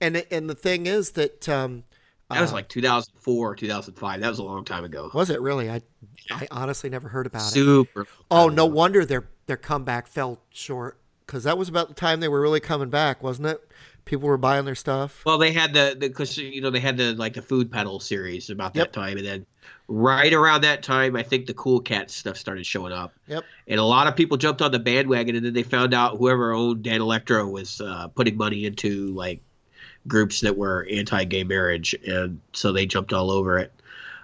and 0.00 0.24
and 0.30 0.48
the 0.50 0.54
thing 0.54 0.86
is 0.86 1.12
that 1.12 1.48
um, 1.48 1.84
That 2.30 2.40
was 2.40 2.50
uh, 2.50 2.54
like 2.56 2.68
2004, 2.68 3.54
2005. 3.56 4.20
That 4.20 4.28
was 4.28 4.38
a 4.38 4.42
long 4.42 4.64
time 4.64 4.84
ago. 4.84 5.10
was 5.14 5.30
it 5.30 5.40
really? 5.40 5.70
I 5.70 5.82
I 6.30 6.48
honestly 6.50 6.90
never 6.90 7.08
heard 7.08 7.26
about 7.26 7.42
it. 7.42 7.50
Super. 7.52 8.06
Oh, 8.30 8.48
no 8.48 8.66
wonder 8.66 9.04
their 9.04 9.28
their 9.46 9.56
comeback 9.56 10.06
fell 10.08 10.40
short 10.50 10.98
because 11.24 11.44
that 11.44 11.56
was 11.56 11.68
about 11.68 11.88
the 11.88 11.94
time 11.94 12.20
they 12.20 12.28
were 12.28 12.40
really 12.40 12.60
coming 12.60 12.90
back, 12.90 13.22
wasn't 13.22 13.46
it? 13.48 13.60
People 14.04 14.28
were 14.28 14.36
buying 14.36 14.64
their 14.64 14.74
stuff. 14.76 15.22
Well, 15.24 15.38
they 15.38 15.52
had 15.52 15.72
the 15.74 15.96
because 15.98 16.36
you 16.36 16.60
know 16.60 16.70
they 16.70 16.80
had 16.80 16.96
the 16.96 17.12
like 17.14 17.34
the 17.34 17.42
food 17.42 17.70
pedal 17.70 18.00
series 18.00 18.50
about 18.50 18.74
that 18.74 18.80
Yep. 18.86 18.92
time, 18.92 19.16
and 19.18 19.26
then 19.26 19.46
right 19.88 20.32
around 20.32 20.62
that 20.62 20.82
time, 20.82 21.14
I 21.16 21.22
think 21.22 21.46
the 21.46 21.54
Cool 21.54 21.80
Cat 21.80 22.10
stuff 22.10 22.36
started 22.36 22.66
showing 22.66 22.92
up, 22.92 23.14
Yep. 23.28 23.44
and 23.68 23.78
a 23.80 23.84
lot 23.84 24.06
of 24.08 24.14
people 24.16 24.36
jumped 24.36 24.62
on 24.62 24.70
the 24.72 24.78
bandwagon, 24.80 25.34
and 25.36 25.44
then 25.46 25.52
they 25.54 25.62
found 25.64 25.92
out 25.94 26.18
whoever 26.18 26.52
owned 26.52 26.84
Danelectro 26.84 27.50
was 27.50 27.80
uh, 27.80 28.08
putting 28.08 28.36
money 28.36 28.64
into 28.64 29.08
like 29.08 29.42
groups 30.06 30.40
that 30.40 30.56
were 30.56 30.86
anti-gay 30.90 31.44
marriage, 31.44 31.94
and 32.06 32.40
so 32.52 32.72
they 32.72 32.86
jumped 32.86 33.12
all 33.12 33.30
over 33.30 33.58
it. 33.58 33.72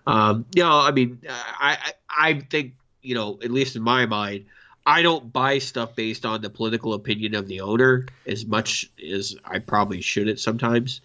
Um, 0.07 0.45
you 0.55 0.62
know, 0.62 0.79
I 0.79 0.90
mean, 0.90 1.21
I 1.29 1.79
I, 2.09 2.29
I 2.29 2.40
think 2.40 2.75
you 3.03 3.14
know, 3.14 3.38
at 3.42 3.51
least 3.51 3.77
in 3.77 3.83
my 3.83 4.07
mind. 4.07 4.47
I 4.85 5.03
don't 5.03 5.33
buy 5.33 5.59
stuff 5.59 5.95
based 5.95 6.27
on 6.27 6.42
the 6.42 6.51
political 6.51 6.95
opinion 6.95 7.37
of 7.37 7.47
the 7.47 7.61
owner 7.61 8.07
as 8.27 8.45
much 8.45 8.90
as 9.12 9.37
I 9.45 9.61
probably 9.61 10.01
should 10.01 10.27
it 10.27 10.40
sometimes. 10.40 11.01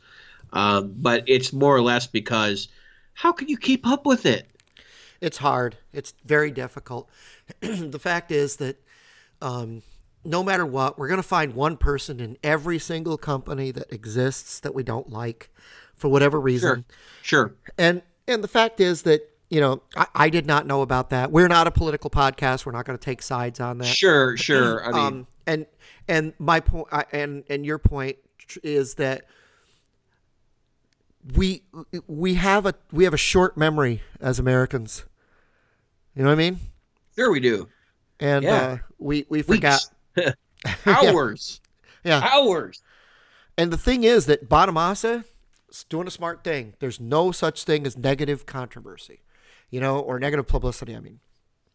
Um, 0.54 0.96
but 0.98 1.24
it's 1.28 1.54
more 1.54 1.76
or 1.76 1.82
less 1.82 2.08
because 2.08 2.70
how 3.14 3.32
can 3.32 3.48
you 3.50 3.58
keep 3.58 3.86
up 3.86 4.06
with 4.06 4.26
it? 4.26 4.48
It's 5.22 5.38
hard. 5.38 5.78
It's 5.94 6.14
very 6.26 6.52
difficult. 6.52 7.10
the 7.60 8.00
fact 8.00 8.32
is 8.32 8.58
that 8.58 8.82
um, 9.42 9.82
no 10.26 10.44
matter 10.44 10.66
what, 10.66 10.98
we're 11.00 11.08
going 11.08 11.22
to 11.22 11.28
find 11.28 11.54
one 11.54 11.78
person 11.78 12.20
in 12.20 12.38
every 12.44 12.80
single 12.80 13.18
company 13.18 13.72
that 13.72 13.92
exists 13.94 14.60
that 14.60 14.76
we 14.76 14.84
don't 14.84 15.10
like 15.10 15.50
for 15.96 16.10
whatever 16.10 16.40
reason. 16.40 16.86
Sure. 17.22 17.48
sure. 17.50 17.56
And 17.78 18.02
and 18.28 18.44
the 18.44 18.48
fact 18.48 18.80
is 18.82 19.04
that 19.04 19.22
you 19.50 19.60
know 19.62 19.82
I, 19.96 20.08
I 20.16 20.30
did 20.30 20.46
not 20.46 20.68
know 20.68 20.82
about 20.82 21.10
that. 21.12 21.32
We're 21.32 21.48
not 21.48 21.68
a 21.68 21.72
political 21.72 22.10
podcast. 22.10 22.66
We're 22.66 22.74
not 22.74 22.86
going 22.86 22.98
to 22.98 23.04
take 23.04 23.22
sides 23.22 23.60
on 23.60 23.78
that. 23.80 23.86
Sure, 23.86 24.36
sure. 24.38 24.84
I 24.84 24.92
mean, 24.92 25.00
um, 25.00 25.28
and 25.46 25.66
and 26.08 26.34
my 26.40 26.60
point 26.60 26.88
and 27.12 27.44
and 27.50 27.66
your 27.66 27.78
point 27.78 28.18
is 28.64 28.96
that 28.96 29.26
we 31.36 31.64
we 32.08 32.36
have 32.36 32.66
a 32.66 32.74
we 32.92 33.04
have 33.06 33.14
a 33.14 33.18
short 33.18 33.58
memory 33.58 34.02
as 34.20 34.40
Americans. 34.40 35.06
You 36.16 36.24
know 36.24 36.30
what 36.30 36.34
I 36.34 36.50
mean? 36.50 36.60
sure 37.16 37.32
we 37.32 37.40
do. 37.40 37.68
And 38.20 38.44
Yeah. 38.44 38.56
uh, 38.56 38.78
we 39.00 39.26
we 39.30 39.42
forgot. 39.42 39.86
Hours. 40.86 41.62
Yeah. 42.04 42.28
Hours. 42.34 42.82
And 43.58 43.72
the 43.72 43.78
thing 43.78 44.04
is 44.04 44.26
that 44.28 44.48
Bonamassa 44.50 45.24
is 45.70 45.84
doing 45.86 46.08
a 46.08 46.12
smart 46.12 46.44
thing. 46.44 46.74
There's 46.80 47.00
no 47.00 47.32
such 47.32 47.64
thing 47.64 47.86
as 47.86 47.98
negative 47.98 48.46
controversy, 48.46 49.22
you 49.70 49.80
know, 49.80 50.00
or 50.00 50.20
negative 50.20 50.48
publicity. 50.48 50.96
I 50.96 51.00
mean, 51.00 51.20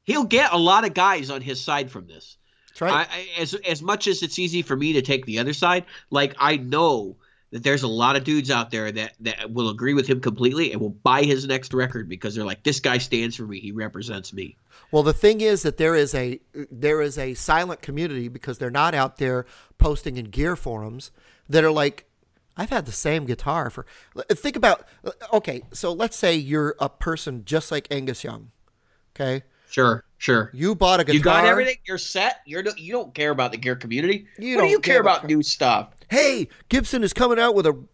He'll 0.04 0.24
get 0.24 0.52
a 0.52 0.58
lot 0.58 0.84
of 0.84 0.94
guys 0.94 1.30
on 1.30 1.40
his 1.40 1.60
side 1.60 1.90
from 1.90 2.06
this. 2.06 2.36
that's 2.68 2.80
right. 2.80 2.92
I, 2.92 3.16
I, 3.16 3.40
as 3.40 3.54
as 3.54 3.82
much 3.82 4.08
as 4.08 4.22
it's 4.22 4.38
easy 4.38 4.62
for 4.62 4.74
me 4.76 4.92
to 4.94 5.02
take 5.02 5.26
the 5.26 5.38
other 5.38 5.52
side, 5.52 5.84
like 6.10 6.34
I 6.38 6.56
know 6.56 7.16
that 7.52 7.62
there's 7.62 7.82
a 7.82 7.88
lot 7.88 8.16
of 8.16 8.24
dudes 8.24 8.50
out 8.50 8.70
there 8.70 8.90
that 8.90 9.14
that 9.20 9.52
will 9.52 9.68
agree 9.68 9.94
with 9.94 10.06
him 10.06 10.20
completely 10.20 10.72
and 10.72 10.80
will 10.80 10.90
buy 10.90 11.22
his 11.22 11.46
next 11.46 11.72
record 11.72 12.08
because 12.08 12.34
they're 12.34 12.44
like, 12.44 12.62
this 12.64 12.80
guy 12.80 12.98
stands 12.98 13.36
for 13.36 13.44
me. 13.44 13.60
He 13.60 13.72
represents 13.72 14.32
me. 14.32 14.56
Well, 14.90 15.02
the 15.02 15.12
thing 15.12 15.40
is 15.40 15.62
that 15.62 15.76
there 15.76 15.94
is 15.94 16.14
a 16.14 16.40
there 16.70 17.00
is 17.02 17.18
a 17.18 17.34
silent 17.34 17.82
community 17.82 18.28
because 18.28 18.58
they're 18.58 18.70
not 18.70 18.94
out 18.94 19.18
there 19.18 19.46
posting 19.78 20.16
in 20.16 20.26
gear 20.26 20.56
forums 20.56 21.12
that 21.48 21.62
are 21.62 21.70
like, 21.70 22.06
I've 22.56 22.70
had 22.70 22.86
the 22.86 22.92
same 22.92 23.26
guitar 23.26 23.68
for. 23.70 23.86
Think 24.30 24.56
about 24.56 24.86
uh, 25.04 25.10
okay, 25.34 25.62
so 25.72 25.92
let's 25.92 26.16
say 26.16 26.34
you're 26.34 26.74
a 26.80 26.88
person 26.88 27.44
just 27.44 27.70
like 27.70 27.86
Angus 27.90 28.24
Young, 28.24 28.50
okay? 29.14 29.44
Sure, 29.70 30.04
sure. 30.22 30.50
You 30.54 30.74
bought 30.74 31.00
a 31.00 31.04
guitar. 31.04 31.14
You 31.16 31.20
got 31.22 31.44
everything. 31.44 31.76
You're 31.84 31.98
set. 31.98 32.40
You're 32.46 32.62
no, 32.62 32.72
you 32.76 32.92
don't 32.92 33.12
care 33.14 33.30
about 33.30 33.50
the 33.52 33.58
gear 33.58 33.76
community. 33.76 34.26
You 34.38 34.56
what 34.56 34.62
do 34.62 34.68
you 34.68 34.78
care 34.80 34.98
give 34.98 35.06
a 35.06 35.08
about 35.08 35.26
new 35.26 35.42
stuff? 35.42 35.90
Hey, 36.08 36.48
Gibson 36.68 37.02
is 37.02 37.12
coming 37.12 37.38
out 37.38 37.54
with 37.54 37.66
a 37.66 37.84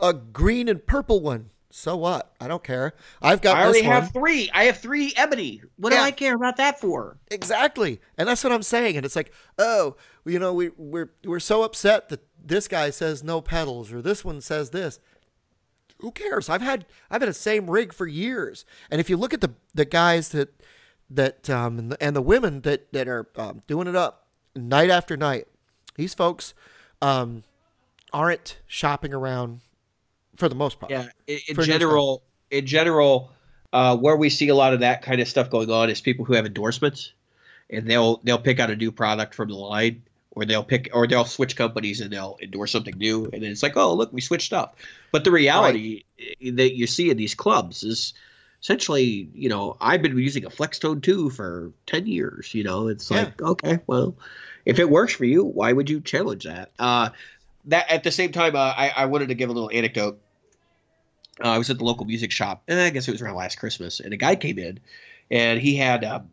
a 0.00 0.12
green 0.14 0.68
and 0.68 0.84
purple 0.86 1.20
one. 1.20 1.50
So 1.74 1.96
what? 1.96 2.34
I 2.38 2.48
don't 2.48 2.62
care. 2.62 2.92
I've 3.22 3.40
got 3.40 3.56
I 3.56 3.64
already 3.64 3.82
have 3.82 4.12
three. 4.12 4.50
I 4.52 4.64
have 4.64 4.78
three 4.78 5.14
ebony. 5.16 5.62
What 5.76 5.92
Yeah. 5.92 6.00
do 6.00 6.04
I 6.04 6.10
care 6.10 6.34
about 6.34 6.58
that 6.58 6.78
for? 6.78 7.16
Exactly, 7.30 8.00
and 8.18 8.28
that's 8.28 8.44
what 8.44 8.52
I'm 8.52 8.62
saying. 8.62 8.96
And 8.98 9.06
it's 9.06 9.16
like, 9.16 9.32
oh, 9.58 9.96
you 10.26 10.38
know, 10.38 10.52
we 10.52 10.70
we're 10.76 11.10
we're 11.24 11.40
so 11.40 11.62
upset 11.62 12.10
that 12.10 12.20
this 12.44 12.68
guy 12.68 12.90
says 12.90 13.24
no 13.24 13.40
pedals 13.40 13.90
or 13.92 14.02
this 14.02 14.22
one 14.24 14.40
says 14.42 14.70
this. 14.70 15.00
Who 16.00 16.10
cares? 16.10 16.50
I've 16.50 16.62
had 16.62 16.84
I've 17.10 17.22
had 17.22 17.28
the 17.28 17.34
same 17.34 17.70
rig 17.70 17.94
for 17.94 18.06
years. 18.06 18.66
And 18.90 19.00
if 19.00 19.08
you 19.08 19.16
look 19.16 19.32
at 19.32 19.40
the 19.40 19.52
the 19.72 19.84
guys 19.86 20.28
that 20.30 20.52
that 21.14 21.48
um 21.50 21.78
and 21.78 21.92
the, 21.92 22.02
and 22.02 22.16
the 22.16 22.22
women 22.22 22.60
that 22.62 22.92
that 22.92 23.08
are 23.08 23.26
um, 23.36 23.62
doing 23.66 23.86
it 23.86 23.96
up 23.96 24.26
night 24.56 24.90
after 24.90 25.16
night, 25.16 25.46
these 25.96 26.14
folks 26.14 26.54
um 27.00 27.42
aren't 28.12 28.58
shopping 28.66 29.14
around 29.14 29.60
for 30.36 30.48
the 30.48 30.54
most 30.54 30.78
part. 30.80 30.90
Yeah, 30.90 31.08
in, 31.26 31.38
in 31.48 31.54
general, 31.78 32.22
in 32.50 32.66
general, 32.66 33.30
uh, 33.72 33.96
where 33.96 34.16
we 34.16 34.28
see 34.30 34.48
a 34.48 34.54
lot 34.54 34.74
of 34.74 34.80
that 34.80 35.02
kind 35.02 35.20
of 35.20 35.28
stuff 35.28 35.50
going 35.50 35.70
on 35.70 35.88
is 35.90 36.00
people 36.00 36.24
who 36.24 36.34
have 36.34 36.46
endorsements, 36.46 37.12
and 37.70 37.88
they'll 37.88 38.18
they'll 38.24 38.38
pick 38.38 38.60
out 38.60 38.70
a 38.70 38.76
new 38.76 38.92
product 38.92 39.34
from 39.34 39.48
the 39.48 39.54
line, 39.56 40.02
or 40.32 40.44
they'll 40.44 40.64
pick 40.64 40.90
or 40.92 41.06
they'll 41.06 41.24
switch 41.24 41.56
companies 41.56 42.00
and 42.00 42.10
they'll 42.12 42.36
endorse 42.42 42.70
something 42.72 42.96
new, 42.98 43.24
and 43.32 43.42
then 43.42 43.50
it's 43.50 43.62
like, 43.62 43.76
oh 43.76 43.94
look, 43.94 44.12
we 44.12 44.20
switched 44.20 44.52
up. 44.52 44.76
But 45.10 45.24
the 45.24 45.30
reality 45.30 46.04
i- 46.20 46.50
that 46.50 46.74
you 46.74 46.86
see 46.86 47.10
in 47.10 47.16
these 47.16 47.34
clubs 47.34 47.82
is 47.82 48.14
essentially, 48.62 49.28
you 49.34 49.48
know, 49.48 49.76
I've 49.80 50.02
been 50.02 50.16
using 50.16 50.44
a 50.44 50.50
Flextone 50.50 51.02
two 51.02 51.30
for 51.30 51.72
ten 51.86 52.06
years. 52.06 52.54
You 52.54 52.64
know, 52.64 52.88
it's 52.88 53.10
Yeah. 53.10 53.24
like 53.24 53.42
okay, 53.42 53.80
well, 53.86 54.16
if 54.64 54.78
it 54.78 54.88
works 54.88 55.12
for 55.12 55.24
you, 55.24 55.44
why 55.44 55.72
would 55.72 55.90
you 55.90 56.00
challenge 56.00 56.44
that? 56.44 56.70
Uh, 56.78 57.10
that 57.66 57.90
at 57.90 58.04
the 58.04 58.10
same 58.10 58.32
time, 58.32 58.56
uh, 58.56 58.72
I, 58.76 58.92
I 58.96 59.04
wanted 59.06 59.28
to 59.28 59.34
give 59.34 59.50
a 59.50 59.52
little 59.52 59.70
anecdote. 59.72 60.20
Uh, 61.42 61.48
I 61.48 61.58
was 61.58 61.70
at 61.70 61.78
the 61.78 61.84
local 61.84 62.06
music 62.06 62.30
shop, 62.30 62.62
and 62.68 62.78
I 62.78 62.90
guess 62.90 63.08
it 63.08 63.12
was 63.12 63.22
around 63.22 63.36
last 63.36 63.56
Christmas, 63.58 64.00
and 64.00 64.12
a 64.12 64.16
guy 64.16 64.36
came 64.36 64.58
in, 64.58 64.80
and 65.30 65.60
he 65.60 65.76
had 65.76 66.04
um, 66.04 66.30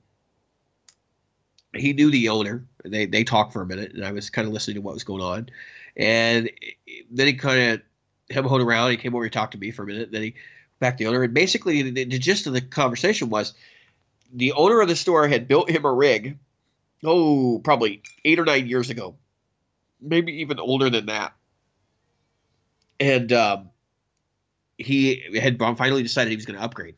he 1.74 1.94
knew 1.94 2.12
the 2.12 2.30
owner. 2.30 2.66
They 2.86 3.06
they 3.06 3.24
talked 3.24 3.54
for 3.54 3.62
a 3.62 3.66
minute, 3.66 3.94
and 3.94 4.06
I 4.06 4.12
was 4.12 4.30
kind 4.30 4.48
of 4.48 4.54
listening 4.54 4.76
to 4.76 4.82
what 4.82 4.94
was 4.94 5.04
going 5.04 5.24
on, 5.24 5.50
and 5.98 6.52
then 7.10 7.28
he 7.28 7.34
kind 7.34 7.74
of 7.74 7.82
him 8.36 8.46
hoed 8.46 8.62
around. 8.62 8.92
He 8.92 8.98
came 8.98 9.16
over, 9.16 9.24
he 9.24 9.32
talked 9.32 9.54
to 9.54 9.58
me 9.58 9.72
for 9.72 9.82
a 9.84 9.88
minute, 9.88 10.12
then 10.12 10.22
he 10.22 10.36
back 10.80 10.98
the 10.98 11.08
owner, 11.08 11.24
and 11.24 11.34
basically 11.34 11.82
the, 11.82 12.06
the 12.06 12.20
gist 12.20 12.48
of 12.48 12.54
the 12.54 12.62
conversation 12.62 13.30
was 13.30 13.54
the 14.34 14.54
owner 14.54 14.82
of 14.82 14.88
the 14.88 14.96
store 14.96 15.28
had 15.28 15.48
built 15.48 15.70
him 15.70 15.86
a 15.86 15.94
rig, 15.94 16.38
oh, 17.04 17.60
probably 17.64 18.02
eight 18.24 18.40
or 18.40 18.46
nine 18.46 18.68
years 18.68 18.90
ago, 18.90 19.16
maybe 20.02 20.42
even 20.42 20.60
older 20.60 20.90
than 20.90 21.08
that, 21.08 21.34
and 23.00 23.32
um, 23.34 23.70
he 24.78 25.38
had 25.40 25.60
finally 25.60 26.04
decided 26.04 26.30
he 26.30 26.36
was 26.36 26.46
going 26.46 26.58
to 26.58 26.64
upgrade. 26.64 26.96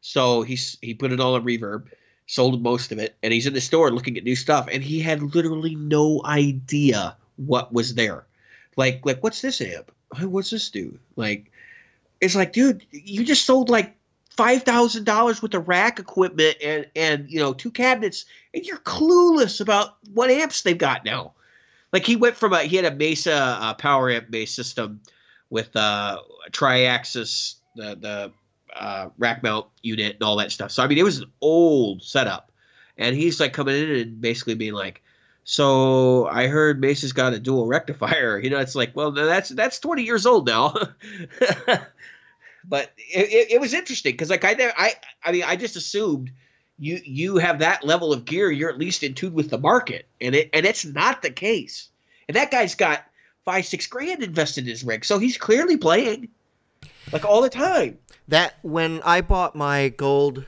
So 0.00 0.42
he's 0.42 0.76
he 0.82 0.94
put 0.94 1.12
it 1.12 1.20
all 1.20 1.34
on 1.34 1.44
reverb, 1.44 1.86
sold 2.26 2.60
most 2.60 2.90
of 2.90 2.98
it, 2.98 3.16
and 3.22 3.32
he's 3.32 3.46
in 3.46 3.54
the 3.54 3.60
store 3.60 3.92
looking 3.92 4.16
at 4.18 4.24
new 4.24 4.34
stuff, 4.36 4.68
and 4.70 4.82
he 4.82 4.98
had 4.98 5.22
literally 5.22 5.76
no 5.76 6.20
idea 6.24 7.16
what 7.36 7.72
was 7.72 7.94
there. 7.94 8.26
Like 8.76 9.02
like 9.04 9.22
what's 9.22 9.40
this 9.40 9.60
amp? 9.60 9.92
What's 10.20 10.50
this 10.50 10.70
do? 10.70 10.98
Like 11.14 11.51
it's 12.22 12.34
like, 12.34 12.52
dude, 12.52 12.86
you 12.90 13.24
just 13.24 13.44
sold 13.44 13.68
like 13.68 13.94
five 14.30 14.62
thousand 14.62 15.04
dollars 15.04 15.42
worth 15.42 15.52
of 15.52 15.68
rack 15.68 15.98
equipment 15.98 16.56
and 16.62 16.86
and 16.96 17.30
you 17.30 17.38
know 17.38 17.52
two 17.52 17.70
cabinets, 17.70 18.24
and 18.54 18.64
you're 18.64 18.78
clueless 18.78 19.60
about 19.60 19.96
what 20.14 20.30
amps 20.30 20.62
they've 20.62 20.78
got 20.78 21.04
now. 21.04 21.34
Like 21.92 22.06
he 22.06 22.16
went 22.16 22.36
from 22.36 22.54
a 22.54 22.62
he 22.62 22.76
had 22.76 22.86
a 22.86 22.94
Mesa 22.94 23.34
uh, 23.34 23.74
power 23.74 24.10
amp 24.10 24.30
based 24.30 24.54
system 24.54 25.00
with 25.50 25.76
uh, 25.76 26.18
a 26.46 26.50
tri-axis 26.50 27.56
the 27.76 27.96
the 28.00 28.32
uh, 28.74 29.08
rack 29.18 29.42
mount 29.42 29.66
unit 29.82 30.14
and 30.14 30.22
all 30.22 30.36
that 30.36 30.52
stuff. 30.52 30.70
So 30.70 30.82
I 30.82 30.86
mean, 30.86 30.98
it 30.98 31.04
was 31.04 31.18
an 31.18 31.30
old 31.40 32.02
setup, 32.02 32.50
and 32.96 33.14
he's 33.16 33.40
like 33.40 33.52
coming 33.52 33.76
in 33.76 33.90
and 33.90 34.20
basically 34.20 34.54
being 34.54 34.74
like, 34.74 35.02
"So 35.44 36.26
I 36.28 36.46
heard 36.46 36.80
Mesa's 36.80 37.12
got 37.12 37.34
a 37.34 37.38
dual 37.38 37.66
rectifier." 37.66 38.38
You 38.42 38.50
know, 38.50 38.60
it's 38.60 38.74
like, 38.74 38.94
well, 38.94 39.10
that's 39.10 39.50
that's 39.50 39.78
twenty 39.78 40.04
years 40.04 40.24
old 40.24 40.46
now. 40.46 40.74
but 42.64 42.92
it, 42.96 43.28
it, 43.32 43.52
it 43.52 43.60
was 43.60 43.74
interesting 43.74 44.12
because 44.12 44.30
like 44.30 44.44
I 44.44 44.56
I 44.76 44.94
I 45.24 45.32
mean 45.32 45.44
I 45.44 45.56
just 45.56 45.76
assumed 45.76 46.30
you 46.78 47.00
you 47.04 47.36
have 47.36 47.60
that 47.60 47.84
level 47.84 48.12
of 48.12 48.24
gear, 48.24 48.50
you're 48.50 48.70
at 48.70 48.78
least 48.78 49.02
in 49.02 49.14
tune 49.14 49.34
with 49.34 49.50
the 49.50 49.58
market, 49.58 50.06
and 50.20 50.34
it 50.34 50.50
and 50.52 50.66
it's 50.66 50.84
not 50.84 51.22
the 51.22 51.30
case. 51.30 51.88
And 52.28 52.36
that 52.36 52.50
guy's 52.50 52.74
got 52.74 53.04
five 53.44 53.66
six 53.66 53.86
grand 53.86 54.22
invested 54.22 54.64
in 54.64 54.70
his 54.70 54.84
rig, 54.84 55.04
so 55.04 55.18
he's 55.18 55.36
clearly 55.36 55.76
playing 55.76 56.28
like 57.12 57.24
all 57.24 57.42
the 57.42 57.50
time. 57.50 57.98
That 58.28 58.54
when 58.62 59.00
I 59.04 59.20
bought 59.20 59.54
my 59.54 59.88
gold 59.88 60.46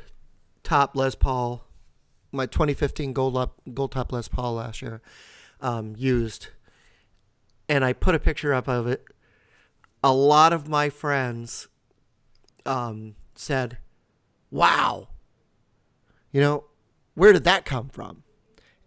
top 0.63 0.97
Les 0.97 1.15
Paul, 1.15 1.65
my 2.33 2.47
2015 2.47 3.13
gold 3.13 3.37
up, 3.37 3.61
gold 3.73 3.93
top 3.93 4.13
Les 4.13 4.29
Paul 4.29 4.55
last 4.55 4.81
year, 4.83 5.03
um, 5.61 5.95
used, 5.97 6.49
and 7.69 7.85
I 7.85 7.93
put 7.93 8.15
a 8.15 8.19
picture 8.19 8.55
up 8.55 8.69
of 8.69 8.87
it. 8.87 9.05
A 10.03 10.13
lot 10.13 10.53
of 10.53 10.69
my 10.69 10.91
friends 10.91 11.69
um, 12.67 13.15
said, 13.35 13.79
"Wow, 14.51 15.09
you 16.33 16.41
know, 16.41 16.65
where 17.15 17.33
did 17.33 17.45
that 17.45 17.65
come 17.65 17.89
from?" 17.89 18.23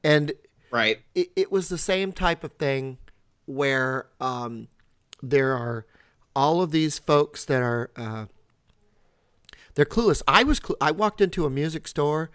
And 0.04 0.34
Right. 0.72 1.00
it, 1.16 1.30
it 1.36 1.52
was 1.52 1.70
the 1.70 1.78
same 1.78 2.12
type 2.12 2.44
of 2.44 2.54
thing 2.54 2.98
where 3.46 4.08
um, 4.20 4.68
there 5.22 5.54
are 5.56 5.86
all 6.36 6.62
of 6.62 6.72
these 6.72 7.00
folks 7.00 7.46
that 7.46 7.62
are 7.62 7.90
uh, 7.96 8.26
they're 9.76 9.86
clueless. 9.86 10.22
I 10.28 10.44
was 10.44 10.60
clu- 10.60 10.76
I 10.82 10.92
walked 10.92 11.22
into 11.22 11.46
a 11.46 11.50
music 11.50 11.88
store 11.88 12.32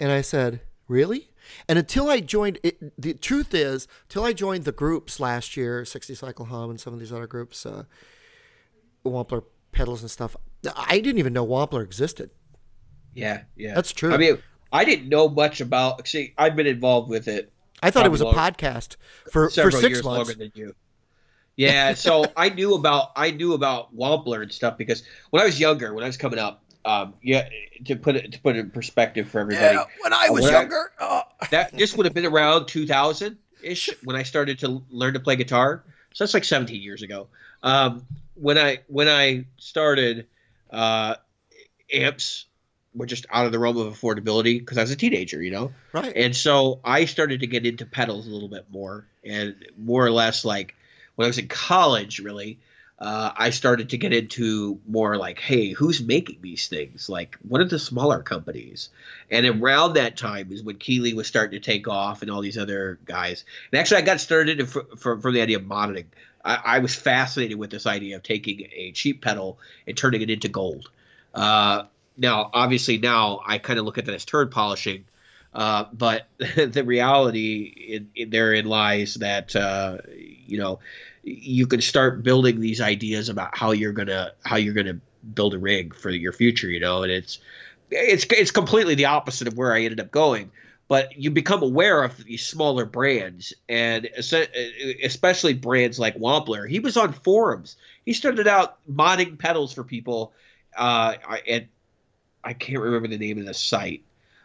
and 0.00 0.10
I 0.10 0.20
said, 0.22 0.60
"Really?" 0.88 1.30
And 1.68 1.78
until 1.78 2.08
I 2.08 2.20
joined, 2.20 2.58
it, 2.62 3.00
the 3.00 3.12
truth 3.14 3.52
is, 3.52 3.86
till 4.08 4.24
I 4.24 4.32
joined 4.32 4.64
the 4.64 4.72
groups 4.72 5.20
last 5.20 5.56
year, 5.58 5.84
60 5.84 6.14
Cycle 6.14 6.46
Hum 6.46 6.70
and 6.70 6.80
some 6.80 6.94
of 6.94 7.00
these 7.00 7.12
other 7.12 7.26
groups, 7.26 7.66
uh, 7.66 7.84
Wampler 9.04 9.44
pedals 9.70 10.00
and 10.00 10.10
stuff, 10.10 10.36
I 10.76 11.00
didn't 11.00 11.18
even 11.18 11.32
know 11.32 11.46
Wampler 11.46 11.82
existed. 11.82 12.30
Yeah, 13.14 13.42
yeah, 13.56 13.74
That's 13.74 13.92
true. 13.92 14.12
I 14.12 14.16
mean, 14.16 14.38
I 14.72 14.84
didn't 14.84 15.08
know 15.08 15.28
much 15.28 15.60
about. 15.60 16.06
See, 16.08 16.34
I've 16.36 16.56
been 16.56 16.66
involved 16.66 17.08
with 17.08 17.28
it 17.28 17.52
I 17.84 17.90
thought 17.90 18.06
it 18.06 18.10
was 18.10 18.22
a 18.22 18.24
podcast 18.24 18.96
for, 19.24 19.48
for 19.48 19.50
several 19.50 19.82
six 19.82 19.90
years 19.90 20.04
months. 20.04 20.30
longer 20.30 20.34
than 20.34 20.52
you. 20.54 20.74
Yeah, 21.54 21.92
so 21.92 22.24
I 22.36 22.48
knew 22.48 22.74
about 22.74 23.10
I 23.14 23.30
knew 23.30 23.52
about 23.52 23.94
Wampler 23.94 24.42
and 24.42 24.50
stuff 24.50 24.78
because 24.78 25.02
when 25.30 25.42
I 25.42 25.44
was 25.44 25.60
younger, 25.60 25.92
when 25.92 26.02
I 26.02 26.06
was 26.06 26.16
coming 26.16 26.38
up, 26.38 26.64
um, 26.86 27.12
yeah, 27.22 27.46
to 27.84 27.96
put 27.96 28.16
it 28.16 28.32
to 28.32 28.40
put 28.40 28.56
it 28.56 28.60
in 28.60 28.70
perspective 28.70 29.28
for 29.28 29.40
everybody, 29.40 29.76
when 30.00 30.14
I 30.14 30.30
was 30.30 30.50
younger. 30.50 30.92
uh, 30.98 31.22
that 31.50 31.76
this 31.76 31.94
would 31.94 32.06
have 32.06 32.14
been 32.14 32.24
around 32.24 32.66
2000 32.66 33.36
ish 33.62 33.90
when 34.02 34.16
I 34.16 34.22
started 34.22 34.58
to 34.60 34.82
learn 34.88 35.12
to 35.12 35.20
play 35.20 35.36
guitar. 35.36 35.84
So 36.14 36.24
that's 36.24 36.32
like 36.32 36.44
17 36.44 36.80
years 36.80 37.02
ago. 37.02 37.26
Um, 37.62 38.06
when 38.34 38.56
I 38.56 38.78
when 38.86 39.08
I 39.08 39.44
started, 39.58 40.26
uh, 40.74 41.16
amps 41.92 42.46
were 42.94 43.06
just 43.06 43.26
out 43.30 43.46
of 43.46 43.52
the 43.52 43.58
realm 43.58 43.76
of 43.76 43.92
affordability 43.92 44.58
because 44.58 44.78
I 44.78 44.82
was 44.82 44.90
a 44.90 44.96
teenager, 44.96 45.42
you 45.42 45.50
know. 45.50 45.72
Right. 45.92 46.12
And 46.14 46.34
so 46.34 46.80
I 46.84 47.06
started 47.06 47.40
to 47.40 47.46
get 47.46 47.66
into 47.66 47.86
pedals 47.86 48.26
a 48.26 48.30
little 48.30 48.48
bit 48.48 48.66
more, 48.70 49.06
and 49.24 49.56
more 49.76 50.04
or 50.04 50.10
less 50.10 50.44
like 50.44 50.74
when 51.16 51.24
I 51.24 51.28
was 51.28 51.38
in 51.38 51.48
college, 51.48 52.20
really, 52.20 52.58
uh, 52.98 53.32
I 53.36 53.50
started 53.50 53.90
to 53.90 53.98
get 53.98 54.12
into 54.12 54.80
more 54.86 55.16
like, 55.16 55.40
hey, 55.40 55.70
who's 55.70 56.00
making 56.00 56.38
these 56.40 56.68
things? 56.68 57.08
Like, 57.08 57.36
what 57.46 57.60
are 57.60 57.68
the 57.68 57.78
smaller 57.78 58.22
companies? 58.22 58.90
And 59.30 59.46
around 59.46 59.94
that 59.94 60.16
time 60.16 60.52
is 60.52 60.62
when 60.62 60.76
Keeley 60.76 61.14
was 61.14 61.26
starting 61.26 61.60
to 61.60 61.64
take 61.64 61.88
off, 61.88 62.22
and 62.22 62.30
all 62.30 62.40
these 62.40 62.58
other 62.58 62.98
guys. 63.04 63.44
And 63.72 63.80
actually, 63.80 63.98
I 63.98 64.02
got 64.02 64.20
started 64.20 64.68
from 64.68 64.96
from, 64.96 65.20
from 65.20 65.34
the 65.34 65.42
idea 65.42 65.58
of 65.58 65.64
modding. 65.64 66.06
I, 66.44 66.60
I 66.64 66.78
was 66.80 66.94
fascinated 66.94 67.58
with 67.58 67.70
this 67.70 67.86
idea 67.86 68.16
of 68.16 68.22
taking 68.22 68.68
a 68.74 68.92
cheap 68.92 69.22
pedal 69.22 69.58
and 69.86 69.96
turning 69.96 70.22
it 70.22 70.30
into 70.30 70.48
gold. 70.48 70.90
Uh, 71.34 71.84
now, 72.16 72.50
obviously, 72.52 72.98
now 72.98 73.40
I 73.44 73.58
kind 73.58 73.78
of 73.78 73.84
look 73.84 73.98
at 73.98 74.06
that 74.06 74.14
as 74.14 74.24
turd 74.24 74.50
polishing. 74.50 75.04
Uh, 75.52 75.84
but 75.92 76.26
the 76.38 76.82
reality 76.84 77.62
in, 77.88 78.10
in 78.14 78.30
therein 78.30 78.66
lies 78.66 79.14
that 79.14 79.54
uh, 79.54 79.98
you 80.16 80.58
know 80.58 80.80
you 81.22 81.66
can 81.66 81.80
start 81.80 82.22
building 82.22 82.60
these 82.60 82.80
ideas 82.80 83.28
about 83.28 83.56
how 83.56 83.70
you're 83.70 83.92
gonna 83.92 84.32
how 84.44 84.56
you're 84.56 84.74
gonna 84.74 84.98
build 85.34 85.54
a 85.54 85.58
rig 85.58 85.94
for 85.94 86.10
your 86.10 86.32
future. 86.32 86.68
You 86.68 86.80
know, 86.80 87.02
and 87.04 87.12
it's 87.12 87.38
it's 87.90 88.26
it's 88.30 88.50
completely 88.50 88.96
the 88.96 89.06
opposite 89.06 89.46
of 89.46 89.56
where 89.56 89.72
I 89.72 89.82
ended 89.82 90.00
up 90.00 90.10
going. 90.10 90.50
But 90.86 91.16
you 91.16 91.30
become 91.30 91.62
aware 91.62 92.02
of 92.02 92.16
these 92.24 92.44
smaller 92.44 92.84
brands, 92.84 93.54
and 93.68 94.08
especially 95.02 95.54
brands 95.54 95.98
like 95.98 96.16
Wampler. 96.16 96.68
He 96.68 96.78
was 96.78 96.96
on 96.96 97.12
forums. 97.12 97.76
He 98.04 98.12
started 98.12 98.46
out 98.46 98.76
modding 98.90 99.38
pedals 99.38 99.72
for 99.72 99.82
people, 99.82 100.32
uh, 100.76 101.14
and 101.48 101.68
I 102.44 102.52
can't 102.52 102.80
remember 102.80 103.08
the 103.08 103.16
name 103.16 103.38
of 103.38 103.46
the 103.46 103.54
site. 103.54 104.02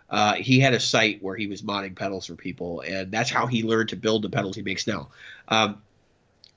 Uh, 0.10 0.34
he 0.36 0.60
had 0.60 0.74
a 0.74 0.80
site 0.80 1.22
where 1.22 1.36
he 1.36 1.48
was 1.48 1.62
modding 1.62 1.96
pedals 1.96 2.26
for 2.26 2.36
people, 2.36 2.82
and 2.82 3.12
that's 3.12 3.30
how 3.30 3.46
he 3.46 3.64
learned 3.64 3.90
to 3.90 3.96
build 3.96 4.24
the 4.24 4.30
pedals 4.30 4.56
he 4.56 4.62
makes 4.62 4.88
now. 4.88 5.10
Um, 5.50 5.82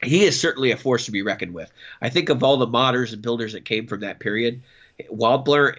he 0.02 0.24
is 0.24 0.40
certainly 0.40 0.70
a 0.70 0.76
force 0.76 1.06
to 1.06 1.10
be 1.12 1.22
reckoned 1.22 1.54
with. 1.54 1.70
I 2.00 2.08
think 2.08 2.28
of 2.28 2.42
all 2.42 2.56
the 2.56 2.66
modders 2.66 3.12
and 3.12 3.20
builders 3.20 3.52
that 3.52 3.64
came 3.64 3.86
from 3.86 4.00
that 4.00 4.20
period, 4.20 4.62
Wampler, 5.10 5.76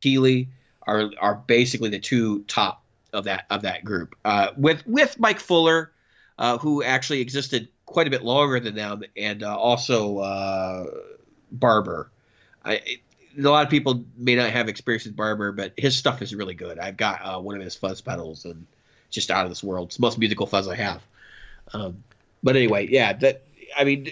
Keeley 0.00 0.48
are 0.86 1.10
are 1.20 1.34
basically 1.34 1.90
the 1.90 1.98
two 1.98 2.42
top 2.42 2.83
of 3.14 3.24
that 3.24 3.46
of 3.50 3.62
that 3.62 3.84
group. 3.84 4.14
Uh, 4.24 4.48
with 4.56 4.86
with 4.86 5.18
Mike 5.18 5.40
Fuller, 5.40 5.92
uh, 6.38 6.58
who 6.58 6.82
actually 6.82 7.20
existed 7.20 7.68
quite 7.86 8.06
a 8.06 8.10
bit 8.10 8.22
longer 8.22 8.60
than 8.60 8.74
them, 8.74 9.02
and 9.16 9.42
uh, 9.42 9.56
also 9.56 10.18
uh, 10.18 10.86
Barber. 11.52 12.10
I, 12.64 12.80
a 13.36 13.42
lot 13.42 13.64
of 13.64 13.70
people 13.70 14.04
may 14.16 14.36
not 14.36 14.50
have 14.50 14.68
experience 14.68 15.04
with 15.04 15.16
Barber, 15.16 15.52
but 15.52 15.72
his 15.76 15.96
stuff 15.96 16.22
is 16.22 16.34
really 16.34 16.54
good. 16.54 16.78
I've 16.78 16.96
got 16.96 17.20
uh, 17.22 17.40
one 17.40 17.56
of 17.56 17.62
his 17.62 17.74
fuzz 17.74 18.00
pedals, 18.00 18.44
and 18.44 18.66
just 19.10 19.30
out 19.30 19.44
of 19.44 19.50
this 19.50 19.62
world. 19.62 19.88
It's 19.88 19.96
the 19.96 20.02
most 20.02 20.18
musical 20.18 20.46
fuzz 20.46 20.68
I 20.68 20.76
have. 20.76 21.02
Um, 21.72 22.02
but 22.42 22.56
anyway, 22.56 22.88
yeah, 22.88 23.12
that 23.14 23.42
I 23.76 23.84
mean, 23.84 24.10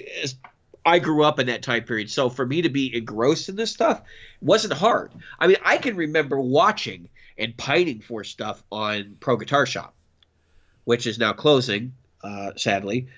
I 0.84 0.98
grew 0.98 1.24
up 1.24 1.38
in 1.38 1.46
that 1.46 1.62
time 1.62 1.84
period, 1.84 2.10
so 2.10 2.28
for 2.28 2.46
me 2.46 2.62
to 2.62 2.68
be 2.68 2.94
engrossed 2.96 3.48
in 3.48 3.56
this 3.56 3.70
stuff 3.70 4.02
wasn't 4.40 4.72
hard. 4.72 5.12
I 5.38 5.46
mean, 5.46 5.58
I 5.64 5.76
can 5.76 5.96
remember 5.96 6.40
watching 6.40 7.08
and 7.42 7.56
pining 7.56 8.00
for 8.00 8.24
stuff 8.24 8.62
on 8.70 9.16
Pro 9.20 9.36
Guitar 9.36 9.66
Shop, 9.66 9.94
which 10.84 11.06
is 11.06 11.18
now 11.18 11.32
closing, 11.32 11.92
uh, 12.22 12.52
sadly. 12.56 13.08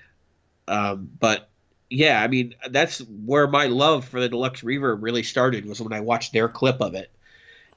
Um, 0.67 1.11
but 1.19 1.49
yeah, 1.89 2.21
I 2.21 2.27
mean, 2.27 2.55
that's 2.69 2.99
where 2.99 3.47
my 3.47 3.67
love 3.67 4.05
for 4.05 4.19
the 4.19 4.27
Deluxe 4.27 4.61
Reverb 4.61 4.97
really 5.01 5.23
started 5.23 5.65
was 5.65 5.79
when 5.79 5.93
I 5.93 6.01
watched 6.01 6.33
their 6.33 6.49
clip 6.49 6.81
of 6.81 6.95
it, 6.95 7.11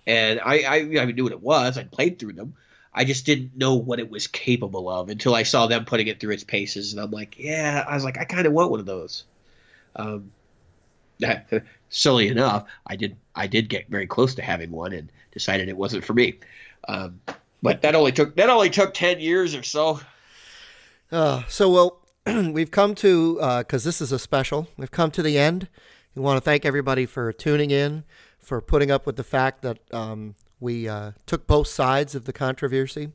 and 0.07 0.41
I 0.41 0.61
I, 0.61 0.77
I 1.01 1.05
knew 1.05 1.25
what 1.25 1.33
it 1.33 1.43
was. 1.43 1.77
I 1.77 1.85
played 1.85 2.19
through 2.19 2.33
them. 2.33 2.55
I 2.95 3.05
just 3.05 3.27
didn't 3.27 3.57
know 3.57 3.75
what 3.77 4.01
it 4.01 4.11
was 4.11 4.27
capable 4.27 4.89
of 4.89 5.11
until 5.11 5.35
I 5.35 5.43
saw 5.43 5.67
them 5.67 5.85
putting 5.85 6.09
it 6.09 6.19
through 6.19 6.33
its 6.33 6.45
paces, 6.45 6.93
and 6.93 7.03
I'm 7.03 7.11
like, 7.11 7.39
yeah, 7.39 7.85
I 7.87 7.95
was 7.95 8.05
like, 8.05 8.19
I 8.19 8.25
kind 8.25 8.47
of 8.47 8.55
want 8.55 8.71
one 8.71 8.81
of 8.81 8.87
those. 8.87 9.25
Um, 9.95 10.33
silly 11.89 12.29
enough, 12.29 12.67
I 12.87 12.97
did 12.97 13.17
I 13.35 13.47
did 13.47 13.69
get 13.69 13.89
very 13.89 14.07
close 14.07 14.35
to 14.37 14.43
having 14.43 14.71
one 14.71 14.93
and 14.93 15.11
decided 15.33 15.69
it 15.69 15.77
wasn't 15.77 16.05
for 16.05 16.15
me. 16.15 16.39
Um, 16.89 17.21
but 17.63 17.83
that 17.83 17.95
only 17.95 18.13
took 18.13 18.37
that 18.37 18.51
only 18.51 18.71
took 18.71 18.95
ten 18.95 19.21
years 19.21 19.55
or 19.55 19.63
so. 19.63 20.01
Uh, 21.11 21.43
so, 21.49 21.71
well, 21.71 22.01
we've 22.53 22.71
come 22.71 22.95
to, 22.97 23.37
because 23.59 23.85
this 23.85 24.01
is 24.01 24.13
a 24.13 24.19
special, 24.19 24.69
we've 24.77 24.91
come 24.91 25.11
to 25.13 25.23
the 25.23 25.39
end. 25.39 25.69
We 26.15 26.23
want 26.23 26.37
to 26.37 26.41
thank 26.41 26.65
everybody 26.67 27.07
for 27.07 27.33
tuning 27.33 27.71
in, 27.71 28.05
for 28.39 28.61
putting 28.61 28.91
up 28.91 29.07
with 29.07 29.17
the 29.17 29.25
fact 29.25 29.63
that 29.63 29.79
um, 29.95 30.35
we 30.61 30.89
uh, 30.89 31.13
took 31.27 31.47
both 31.47 31.69
sides 31.69 32.15
of 32.15 32.25
the 32.25 32.33
controversy. 32.33 33.13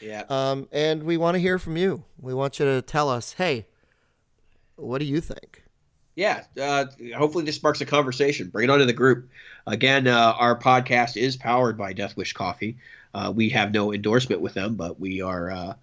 Yeah. 0.00 0.24
Um, 0.28 0.68
and 0.72 1.04
we 1.04 1.16
want 1.16 1.36
to 1.36 1.40
hear 1.40 1.58
from 1.58 1.76
you. 1.76 2.04
We 2.20 2.34
want 2.34 2.58
you 2.58 2.66
to 2.66 2.82
tell 2.82 3.08
us, 3.08 3.34
hey, 3.34 3.66
what 4.76 4.98
do 4.98 5.04
you 5.04 5.20
think? 5.20 5.64
Yeah, 6.14 6.42
uh, 6.60 6.86
hopefully 7.16 7.44
this 7.44 7.56
sparks 7.56 7.80
a 7.80 7.86
conversation. 7.86 8.48
Bring 8.48 8.64
it 8.68 8.70
onto 8.70 8.84
the 8.84 8.92
group. 8.92 9.28
Again, 9.66 10.06
uh, 10.08 10.34
our 10.38 10.58
podcast 10.58 11.16
is 11.16 11.36
powered 11.36 11.78
by 11.78 11.92
Death 11.92 12.16
Wish 12.16 12.32
Coffee. 12.32 12.76
Uh, 13.14 13.32
we 13.34 13.50
have 13.50 13.72
no 13.72 13.92
endorsement 13.92 14.40
with 14.40 14.54
them, 14.54 14.74
but 14.74 14.98
we 14.98 15.20
are 15.22 15.50
uh, 15.50 15.74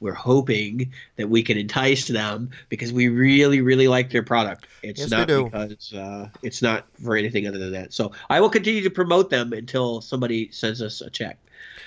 we're 0.00 0.12
hoping 0.14 0.92
that 1.16 1.28
we 1.28 1.42
can 1.42 1.56
entice 1.56 2.08
them 2.08 2.50
because 2.68 2.92
we 2.92 3.08
really, 3.08 3.60
really 3.60 3.88
like 3.88 4.10
their 4.10 4.22
product. 4.22 4.66
It's 4.82 5.00
Yes, 5.00 5.10
not 5.10 5.28
do. 5.28 5.44
because 5.44 5.92
uh, 5.92 6.28
it's 6.42 6.62
not 6.62 6.86
for 7.02 7.16
anything 7.16 7.46
other 7.46 7.58
than 7.58 7.72
that. 7.72 7.92
So 7.92 8.12
I 8.28 8.40
will 8.40 8.50
continue 8.50 8.82
to 8.82 8.90
promote 8.90 9.30
them 9.30 9.52
until 9.52 10.00
somebody 10.00 10.50
sends 10.50 10.82
us 10.82 11.00
a 11.00 11.10
check. 11.10 11.38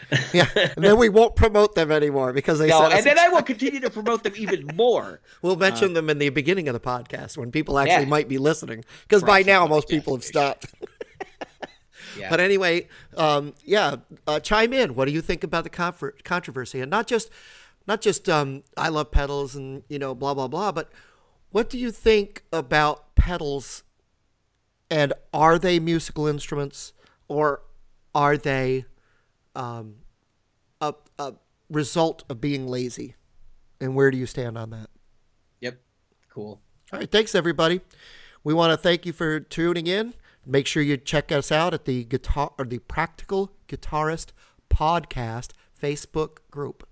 Yeah, 0.34 0.48
and 0.56 0.84
then 0.84 0.98
we 0.98 1.10
won't 1.10 1.36
promote 1.36 1.76
them 1.76 1.92
anymore 1.92 2.34
because 2.34 2.60
they 2.60 2.68
No, 2.68 2.88
and 2.90 3.06
then 3.06 3.20
I 3.20 3.30
will 3.30 3.42
continue 3.44 3.80
to 3.82 3.90
promote 3.90 4.24
them 4.24 4.34
even 4.38 4.66
more. 4.76 5.22
We'll 5.42 5.56
mention 5.56 5.94
them 5.94 6.10
in 6.10 6.18
the 6.18 6.30
beginning 6.30 6.68
of 6.68 6.74
the 6.74 6.80
podcast 6.80 7.38
when 7.38 7.52
people 7.52 7.78
actually 7.78 8.04
Yeah. 8.04 8.10
might 8.10 8.28
be 8.28 8.38
listening, 8.38 8.86
because 9.04 9.24
by 9.24 9.44
now 9.44 9.68
most 9.68 9.88
people 9.88 10.16
have 10.16 10.24
stopped. 10.24 10.66
Yeah. 12.18 12.30
But 12.30 12.40
anyway, 12.40 12.88
um, 13.18 13.54
yeah, 13.64 13.98
uh, 14.26 14.40
chime 14.40 14.74
in. 14.74 14.96
What 14.96 15.06
do 15.06 15.12
you 15.12 15.22
think 15.22 15.44
about 15.44 15.64
the 15.64 15.70
controversy, 16.24 16.82
and 16.82 16.90
not 16.90 17.06
just, 17.08 17.30
not 17.88 18.02
just 18.02 18.28
um, 18.28 18.64
I 18.76 18.90
love 18.90 19.12
pedals 19.12 19.56
and 19.56 19.84
you 19.90 20.00
know 20.00 20.16
blah 20.16 20.34
blah 20.34 20.48
blah, 20.48 20.72
but 20.72 20.92
what 21.52 21.70
do 21.70 21.78
you 21.78 21.92
think 21.92 22.44
about 22.52 23.16
pedals? 23.16 23.84
And 24.90 25.14
are 25.34 25.60
they 25.60 25.80
musical 25.80 26.26
instruments, 26.26 26.94
or 27.28 27.62
are 28.16 28.38
they 28.38 28.86
um, 29.60 29.96
a, 30.82 30.94
a 31.20 31.34
result 31.70 32.24
of 32.30 32.42
being 32.42 32.68
lazy? 32.68 33.16
And 33.82 33.94
where 33.94 34.10
do 34.10 34.18
you 34.18 34.26
stand 34.26 34.58
on 34.58 34.72
that? 34.72 34.90
Yep. 35.60 35.80
Cool. 36.34 36.62
All 36.92 37.00
right, 37.00 37.12
thanks 37.12 37.36
everybody. 37.36 37.82
We 38.44 38.54
want 38.54 38.72
to 38.72 38.78
thank 38.78 39.06
you 39.06 39.14
for 39.14 39.40
tuning 39.40 39.86
in. 39.86 40.14
Make 40.46 40.66
sure 40.66 40.82
you 40.82 40.98
check 40.98 41.32
us 41.32 41.52
out 41.52 41.74
at 41.74 41.86
the 41.86 42.06
guitar 42.06 42.54
or 42.58 42.66
the 42.66 42.80
Practical 42.80 43.52
Guitarist 43.68 44.28
Podcast 44.70 45.52
Facebook 45.80 46.38
group. 46.50 46.88